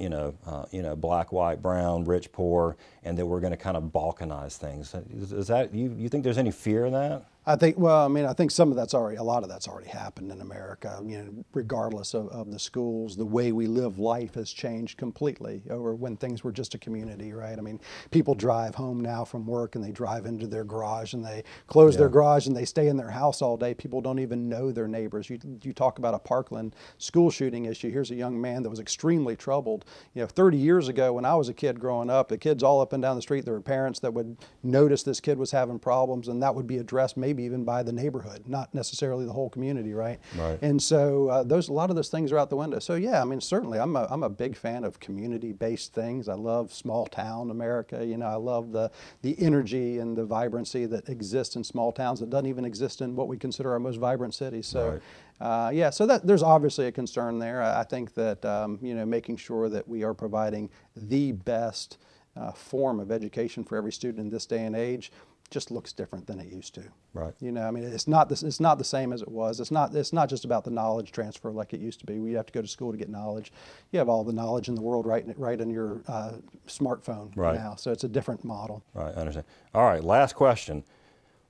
you 0.00 0.08
know, 0.08 0.34
uh, 0.46 0.64
you 0.70 0.82
know, 0.82 0.96
black, 0.96 1.32
white, 1.32 1.60
brown, 1.62 2.04
rich, 2.04 2.32
poor, 2.32 2.76
and 3.04 3.18
that 3.18 3.26
we're 3.26 3.40
going 3.40 3.52
to 3.52 3.56
kind 3.56 3.76
of 3.76 3.84
balkanize 3.84 4.56
things. 4.56 4.94
Is, 5.14 5.32
is 5.32 5.46
that 5.48 5.74
you? 5.74 5.94
You 5.96 6.08
think 6.08 6.24
there's 6.24 6.38
any 6.38 6.50
fear 6.50 6.86
in 6.86 6.92
that? 6.94 7.26
I 7.50 7.56
think, 7.56 7.78
well, 7.78 8.04
I 8.04 8.08
mean, 8.08 8.26
I 8.26 8.32
think 8.32 8.52
some 8.52 8.70
of 8.70 8.76
that's 8.76 8.94
already, 8.94 9.16
a 9.16 9.24
lot 9.24 9.42
of 9.42 9.48
that's 9.48 9.66
already 9.66 9.88
happened 9.88 10.30
in 10.30 10.40
America. 10.40 11.02
You 11.04 11.18
know, 11.18 11.44
regardless 11.52 12.14
of, 12.14 12.28
of 12.28 12.52
the 12.52 12.60
schools, 12.60 13.16
the 13.16 13.26
way 13.26 13.50
we 13.50 13.66
live 13.66 13.98
life 13.98 14.34
has 14.34 14.52
changed 14.52 14.98
completely 14.98 15.62
over 15.68 15.96
when 15.96 16.16
things 16.16 16.44
were 16.44 16.52
just 16.52 16.76
a 16.76 16.78
community, 16.78 17.32
right? 17.32 17.58
I 17.58 17.60
mean, 17.60 17.80
people 18.12 18.36
drive 18.36 18.76
home 18.76 19.00
now 19.00 19.24
from 19.24 19.46
work 19.46 19.74
and 19.74 19.82
they 19.82 19.90
drive 19.90 20.26
into 20.26 20.46
their 20.46 20.62
garage 20.62 21.12
and 21.12 21.24
they 21.24 21.42
close 21.66 21.94
yeah. 21.94 22.00
their 22.00 22.08
garage 22.08 22.46
and 22.46 22.56
they 22.56 22.64
stay 22.64 22.86
in 22.86 22.96
their 22.96 23.10
house 23.10 23.42
all 23.42 23.56
day. 23.56 23.74
People 23.74 24.00
don't 24.00 24.20
even 24.20 24.48
know 24.48 24.70
their 24.70 24.86
neighbors. 24.86 25.28
You, 25.28 25.40
you 25.62 25.72
talk 25.72 25.98
about 25.98 26.14
a 26.14 26.20
Parkland 26.20 26.76
school 26.98 27.32
shooting 27.32 27.64
issue. 27.64 27.90
Here's 27.90 28.12
a 28.12 28.16
young 28.16 28.40
man 28.40 28.62
that 28.62 28.70
was 28.70 28.78
extremely 28.78 29.34
troubled. 29.34 29.84
You 30.14 30.22
know, 30.22 30.28
30 30.28 30.56
years 30.56 30.86
ago 30.86 31.12
when 31.14 31.24
I 31.24 31.34
was 31.34 31.48
a 31.48 31.54
kid 31.54 31.80
growing 31.80 32.10
up, 32.10 32.28
the 32.28 32.38
kids 32.38 32.62
all 32.62 32.80
up 32.80 32.92
and 32.92 33.02
down 33.02 33.16
the 33.16 33.22
street, 33.22 33.44
there 33.44 33.54
were 33.54 33.60
parents 33.60 33.98
that 34.00 34.14
would 34.14 34.36
notice 34.62 35.02
this 35.02 35.18
kid 35.20 35.36
was 35.36 35.50
having 35.50 35.80
problems 35.80 36.28
and 36.28 36.40
that 36.44 36.54
would 36.54 36.68
be 36.68 36.78
addressed 36.78 37.16
maybe 37.16 37.39
maybe 37.40 37.46
even 37.46 37.64
by 37.64 37.82
the 37.82 37.92
neighborhood, 37.92 38.42
not 38.46 38.74
necessarily 38.74 39.24
the 39.24 39.32
whole 39.32 39.50
community, 39.50 39.92
right? 39.94 40.18
Right. 40.36 40.58
And 40.62 40.80
so 40.80 41.28
uh, 41.28 41.42
those 41.42 41.68
a 41.68 41.72
lot 41.72 41.90
of 41.90 41.96
those 41.96 42.08
things 42.08 42.32
are 42.32 42.38
out 42.38 42.50
the 42.50 42.56
window. 42.56 42.78
So 42.78 42.94
yeah, 42.94 43.20
I 43.20 43.24
mean 43.24 43.40
certainly 43.40 43.78
I'm 43.78 43.96
a, 43.96 44.06
I'm 44.10 44.22
a 44.22 44.28
big 44.28 44.56
fan 44.56 44.84
of 44.84 45.00
community-based 45.00 45.92
things. 45.92 46.28
I 46.28 46.34
love 46.34 46.72
small 46.72 47.06
town 47.06 47.50
America. 47.50 48.04
You 48.04 48.18
know, 48.18 48.26
I 48.26 48.36
love 48.36 48.72
the 48.72 48.90
the 49.22 49.36
energy 49.38 49.98
and 49.98 50.16
the 50.16 50.24
vibrancy 50.24 50.86
that 50.86 51.08
exists 51.08 51.56
in 51.56 51.64
small 51.64 51.92
towns 51.92 52.20
that 52.20 52.30
doesn't 52.30 52.46
even 52.46 52.64
exist 52.64 53.00
in 53.00 53.16
what 53.16 53.28
we 53.28 53.38
consider 53.38 53.72
our 53.72 53.80
most 53.80 53.96
vibrant 53.96 54.34
cities. 54.34 54.66
So. 54.66 54.90
Right. 54.90 55.02
Uh, 55.40 55.70
yeah, 55.72 55.88
so 55.88 56.04
that 56.04 56.26
there's 56.26 56.42
obviously 56.42 56.86
a 56.86 56.92
concern 56.92 57.38
there. 57.38 57.62
I, 57.62 57.80
I 57.80 57.84
think 57.84 58.12
that 58.12 58.44
um, 58.44 58.78
you 58.82 58.94
know 58.94 59.06
making 59.06 59.38
sure 59.38 59.70
that 59.70 59.88
we 59.88 60.02
are 60.02 60.12
providing 60.12 60.68
the 60.94 61.32
best 61.32 61.96
uh, 62.36 62.52
form 62.52 63.00
of 63.00 63.10
education 63.10 63.64
for 63.64 63.78
every 63.78 63.90
student 63.90 64.20
in 64.20 64.28
this 64.28 64.44
day 64.44 64.66
and 64.66 64.76
age 64.76 65.12
just 65.50 65.70
looks 65.70 65.92
different 65.92 66.26
than 66.26 66.38
it 66.38 66.46
used 66.46 66.74
to. 66.74 66.82
Right. 67.12 67.34
You 67.40 67.52
know, 67.52 67.62
I 67.62 67.70
mean, 67.70 67.84
it's 67.84 68.06
not 68.06 68.28
this, 68.28 68.42
it's 68.42 68.60
not 68.60 68.78
the 68.78 68.84
same 68.84 69.12
as 69.12 69.20
it 69.20 69.28
was. 69.28 69.60
It's 69.60 69.70
not 69.70 69.94
it's 69.94 70.12
not 70.12 70.28
just 70.28 70.44
about 70.44 70.64
the 70.64 70.70
knowledge 70.70 71.12
transfer 71.12 71.50
like 71.50 71.74
it 71.74 71.80
used 71.80 72.00
to 72.00 72.06
be. 72.06 72.18
We 72.18 72.32
have 72.32 72.46
to 72.46 72.52
go 72.52 72.62
to 72.62 72.68
school 72.68 72.92
to 72.92 72.98
get 72.98 73.08
knowledge. 73.08 73.52
You 73.90 73.98
have 73.98 74.08
all 74.08 74.24
the 74.24 74.32
knowledge 74.32 74.68
in 74.68 74.74
the 74.74 74.82
world 74.82 75.06
right 75.06 75.24
in, 75.24 75.34
right 75.36 75.60
in 75.60 75.70
your 75.70 76.02
uh, 76.06 76.32
smartphone 76.68 77.36
right. 77.36 77.56
now. 77.56 77.74
So 77.74 77.90
it's 77.90 78.04
a 78.04 78.08
different 78.08 78.44
model. 78.44 78.82
Right. 78.94 79.12
I 79.16 79.20
understand. 79.20 79.46
All 79.74 79.84
right. 79.84 80.02
Last 80.02 80.34
question. 80.34 80.84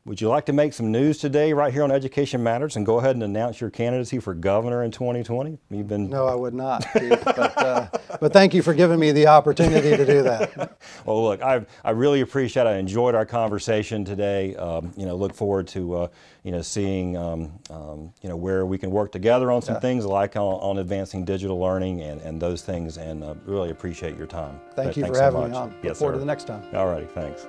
Would 0.07 0.19
you 0.19 0.29
like 0.29 0.47
to 0.47 0.55
make 0.55 0.73
some 0.73 0.91
news 0.91 1.19
today 1.19 1.53
right 1.53 1.71
here 1.71 1.83
on 1.83 1.91
Education 1.91 2.43
Matters 2.43 2.77
and 2.77 2.87
go 2.87 2.99
ahead 2.99 3.17
and 3.17 3.23
announce 3.23 3.61
your 3.61 3.69
candidacy 3.69 4.19
for 4.19 4.33
governor 4.33 4.83
in 4.83 4.91
2020? 4.91 5.59
You've 5.71 5.89
been 5.89 6.09
No, 6.09 6.27
I 6.27 6.35
would 6.35 6.55
not, 6.55 6.87
Keith, 6.95 7.23
but, 7.23 7.59
uh, 7.59 7.89
but 8.19 8.33
thank 8.33 8.55
you 8.55 8.63
for 8.63 8.73
giving 8.73 8.99
me 8.99 9.13
the 9.13 9.27
opportunity 9.27 9.95
to 9.95 10.07
do 10.07 10.23
that. 10.23 10.79
well, 11.05 11.23
look, 11.23 11.43
I, 11.43 11.67
I 11.85 11.91
really 11.91 12.23
appreciate 12.23 12.63
it. 12.63 12.71
I 12.71 12.77
enjoyed 12.79 13.15
our 13.15 13.27
conversation 13.27 14.03
today. 14.07 14.57
Um, 14.57 14.91
you 14.97 15.05
know, 15.05 15.15
look 15.15 15.35
forward 15.35 15.69
to, 15.69 15.95
uh, 15.95 16.09
you 16.45 16.53
know, 16.53 16.63
seeing, 16.63 17.19
um, 17.19 17.53
um, 17.69 18.15
you 18.23 18.31
know, 18.31 18.37
where 18.37 18.65
we 18.65 18.79
can 18.79 18.91
work 18.91 19.13
together 19.13 19.51
on 19.51 19.61
some 19.61 19.75
yeah. 19.75 19.81
things 19.81 20.07
like 20.07 20.35
on, 20.35 20.61
on, 20.61 20.79
advancing 20.79 21.27
digital 21.27 21.61
learning 21.61 22.01
and, 22.01 22.23
and 22.23 22.41
those 22.41 22.63
things, 22.63 22.97
and 22.97 23.23
uh, 23.23 23.35
really 23.45 23.69
appreciate 23.69 24.17
your 24.17 24.27
time. 24.27 24.61
Thank 24.75 24.97
you 24.97 25.05
for 25.05 25.19
having 25.19 25.41
much. 25.41 25.51
me 25.51 25.57
on. 25.57 25.75
Yes, 25.83 25.85
look 25.85 25.97
forward 25.97 26.13
sir. 26.13 26.15
to 26.15 26.21
the 26.21 26.25
next 26.25 26.47
time. 26.47 26.65
All 26.73 26.87
righty, 26.87 27.07
thanks. 27.07 27.47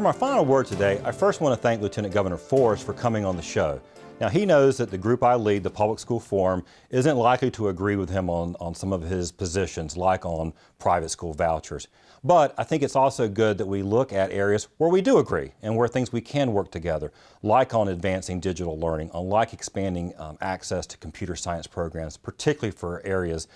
For 0.00 0.04
my 0.04 0.12
final 0.12 0.46
word 0.46 0.64
today, 0.64 0.98
I 1.04 1.12
first 1.12 1.42
want 1.42 1.54
to 1.54 1.60
thank 1.60 1.82
Lieutenant 1.82 2.14
Governor 2.14 2.38
Forest 2.38 2.86
for 2.86 2.94
coming 2.94 3.26
on 3.26 3.36
the 3.36 3.42
show. 3.42 3.78
Now, 4.18 4.30
he 4.30 4.46
knows 4.46 4.78
that 4.78 4.90
the 4.90 4.96
group 4.96 5.22
I 5.22 5.34
lead, 5.34 5.62
the 5.62 5.68
Public 5.68 5.98
School 5.98 6.18
Forum, 6.18 6.64
isn't 6.88 7.18
likely 7.18 7.50
to 7.50 7.68
agree 7.68 7.96
with 7.96 8.08
him 8.08 8.30
on, 8.30 8.56
on 8.60 8.74
some 8.74 8.94
of 8.94 9.02
his 9.02 9.30
positions, 9.30 9.98
like 9.98 10.24
on 10.24 10.54
private 10.78 11.10
school 11.10 11.34
vouchers. 11.34 11.86
But 12.24 12.54
I 12.56 12.64
think 12.64 12.82
it's 12.82 12.96
also 12.96 13.28
good 13.28 13.58
that 13.58 13.66
we 13.66 13.82
look 13.82 14.10
at 14.10 14.30
areas 14.30 14.68
where 14.78 14.88
we 14.88 15.02
do 15.02 15.18
agree 15.18 15.52
and 15.60 15.76
where 15.76 15.86
things 15.86 16.10
we 16.10 16.22
can 16.22 16.54
work 16.54 16.70
together, 16.70 17.12
like 17.42 17.74
on 17.74 17.88
advancing 17.88 18.40
digital 18.40 18.80
learning, 18.80 19.10
on 19.10 19.28
like 19.28 19.52
expanding 19.52 20.14
um, 20.16 20.38
access 20.40 20.86
to 20.86 20.96
computer 20.96 21.36
science 21.36 21.66
programs, 21.66 22.16
particularly 22.16 22.74
for 22.74 23.04
areas 23.04 23.48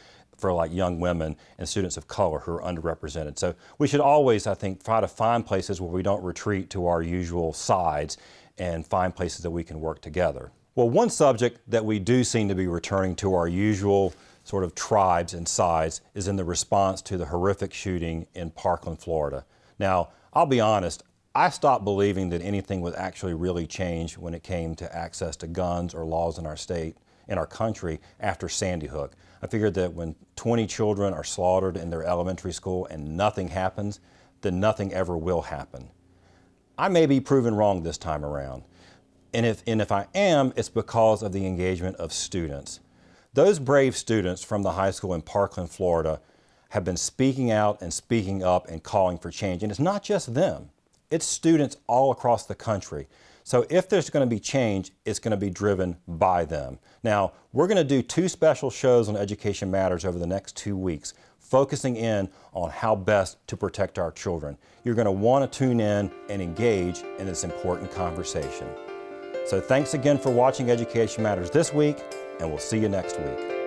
for 0.44 0.52
like 0.52 0.74
young 0.74 1.00
women 1.00 1.34
and 1.56 1.66
students 1.66 1.96
of 1.96 2.06
color 2.06 2.40
who 2.40 2.52
are 2.52 2.60
underrepresented. 2.60 3.38
So 3.38 3.54
we 3.78 3.88
should 3.88 4.00
always, 4.00 4.46
I 4.46 4.52
think, 4.52 4.84
try 4.84 5.00
to 5.00 5.08
find 5.08 5.46
places 5.46 5.80
where 5.80 5.90
we 5.90 6.02
don't 6.02 6.22
retreat 6.22 6.68
to 6.70 6.86
our 6.86 7.00
usual 7.00 7.54
sides 7.54 8.18
and 8.58 8.86
find 8.86 9.16
places 9.16 9.42
that 9.44 9.50
we 9.50 9.64
can 9.64 9.80
work 9.80 10.02
together. 10.02 10.52
Well, 10.74 10.90
one 10.90 11.08
subject 11.08 11.60
that 11.68 11.82
we 11.82 11.98
do 11.98 12.22
seem 12.24 12.48
to 12.48 12.54
be 12.54 12.66
returning 12.66 13.16
to 13.16 13.32
our 13.32 13.48
usual 13.48 14.12
sort 14.42 14.64
of 14.64 14.74
tribes 14.74 15.32
and 15.32 15.48
sides 15.48 16.02
is 16.12 16.28
in 16.28 16.36
the 16.36 16.44
response 16.44 17.00
to 17.00 17.16
the 17.16 17.24
horrific 17.24 17.72
shooting 17.72 18.26
in 18.34 18.50
Parkland, 18.50 18.98
Florida. 18.98 19.46
Now, 19.78 20.10
I'll 20.34 20.44
be 20.44 20.60
honest, 20.60 21.04
I 21.34 21.48
stopped 21.48 21.84
believing 21.84 22.28
that 22.28 22.42
anything 22.42 22.82
would 22.82 22.96
actually 22.96 23.32
really 23.32 23.66
change 23.66 24.18
when 24.18 24.34
it 24.34 24.42
came 24.42 24.74
to 24.74 24.94
access 24.94 25.36
to 25.36 25.46
guns 25.46 25.94
or 25.94 26.04
laws 26.04 26.36
in 26.38 26.44
our 26.44 26.58
state, 26.58 26.98
in 27.28 27.38
our 27.38 27.46
country, 27.46 27.98
after 28.20 28.46
Sandy 28.50 28.88
Hook. 28.88 29.14
I 29.44 29.46
figured 29.46 29.74
that 29.74 29.92
when 29.92 30.16
20 30.36 30.66
children 30.66 31.12
are 31.12 31.22
slaughtered 31.22 31.76
in 31.76 31.90
their 31.90 32.02
elementary 32.02 32.54
school 32.54 32.86
and 32.86 33.14
nothing 33.14 33.48
happens, 33.48 34.00
then 34.40 34.58
nothing 34.58 34.90
ever 34.94 35.18
will 35.18 35.42
happen. 35.42 35.90
I 36.78 36.88
may 36.88 37.04
be 37.04 37.20
proven 37.20 37.54
wrong 37.54 37.82
this 37.82 37.98
time 37.98 38.24
around. 38.24 38.62
And 39.34 39.44
if, 39.44 39.62
and 39.66 39.82
if 39.82 39.92
I 39.92 40.06
am, 40.14 40.54
it's 40.56 40.70
because 40.70 41.22
of 41.22 41.34
the 41.34 41.46
engagement 41.46 41.96
of 41.96 42.10
students. 42.10 42.80
Those 43.34 43.58
brave 43.58 43.98
students 43.98 44.42
from 44.42 44.62
the 44.62 44.72
high 44.72 44.92
school 44.92 45.12
in 45.12 45.20
Parkland, 45.20 45.70
Florida, 45.70 46.22
have 46.70 46.84
been 46.84 46.96
speaking 46.96 47.50
out 47.50 47.82
and 47.82 47.92
speaking 47.92 48.42
up 48.42 48.66
and 48.70 48.82
calling 48.82 49.18
for 49.18 49.30
change. 49.30 49.62
And 49.62 49.70
it's 49.70 49.78
not 49.78 50.02
just 50.02 50.32
them, 50.32 50.70
it's 51.10 51.26
students 51.26 51.76
all 51.86 52.10
across 52.10 52.46
the 52.46 52.54
country. 52.54 53.08
So 53.44 53.66
if 53.68 53.90
there's 53.90 54.08
going 54.08 54.26
to 54.26 54.34
be 54.34 54.40
change, 54.40 54.90
it's 55.04 55.18
going 55.18 55.32
to 55.32 55.36
be 55.36 55.50
driven 55.50 55.98
by 56.08 56.46
them. 56.46 56.78
Now, 57.02 57.32
we're 57.52 57.66
going 57.66 57.76
to 57.76 57.84
do 57.84 58.00
two 58.00 58.26
special 58.26 58.70
shows 58.70 59.08
on 59.08 59.16
Education 59.18 59.70
Matters 59.70 60.06
over 60.06 60.18
the 60.18 60.26
next 60.26 60.56
two 60.56 60.78
weeks, 60.78 61.12
focusing 61.38 61.96
in 61.96 62.30
on 62.54 62.70
how 62.70 62.96
best 62.96 63.46
to 63.48 63.56
protect 63.56 63.98
our 63.98 64.10
children. 64.10 64.56
You're 64.82 64.94
going 64.94 65.04
to 65.04 65.12
want 65.12 65.50
to 65.50 65.58
tune 65.58 65.78
in 65.78 66.10
and 66.30 66.40
engage 66.40 67.00
in 67.18 67.26
this 67.26 67.44
important 67.44 67.92
conversation. 67.92 68.66
So 69.44 69.60
thanks 69.60 69.92
again 69.92 70.16
for 70.16 70.30
watching 70.30 70.70
Education 70.70 71.22
Matters 71.22 71.50
this 71.50 71.70
week, 71.70 72.02
and 72.40 72.48
we'll 72.48 72.58
see 72.58 72.78
you 72.78 72.88
next 72.88 73.20
week. 73.20 73.63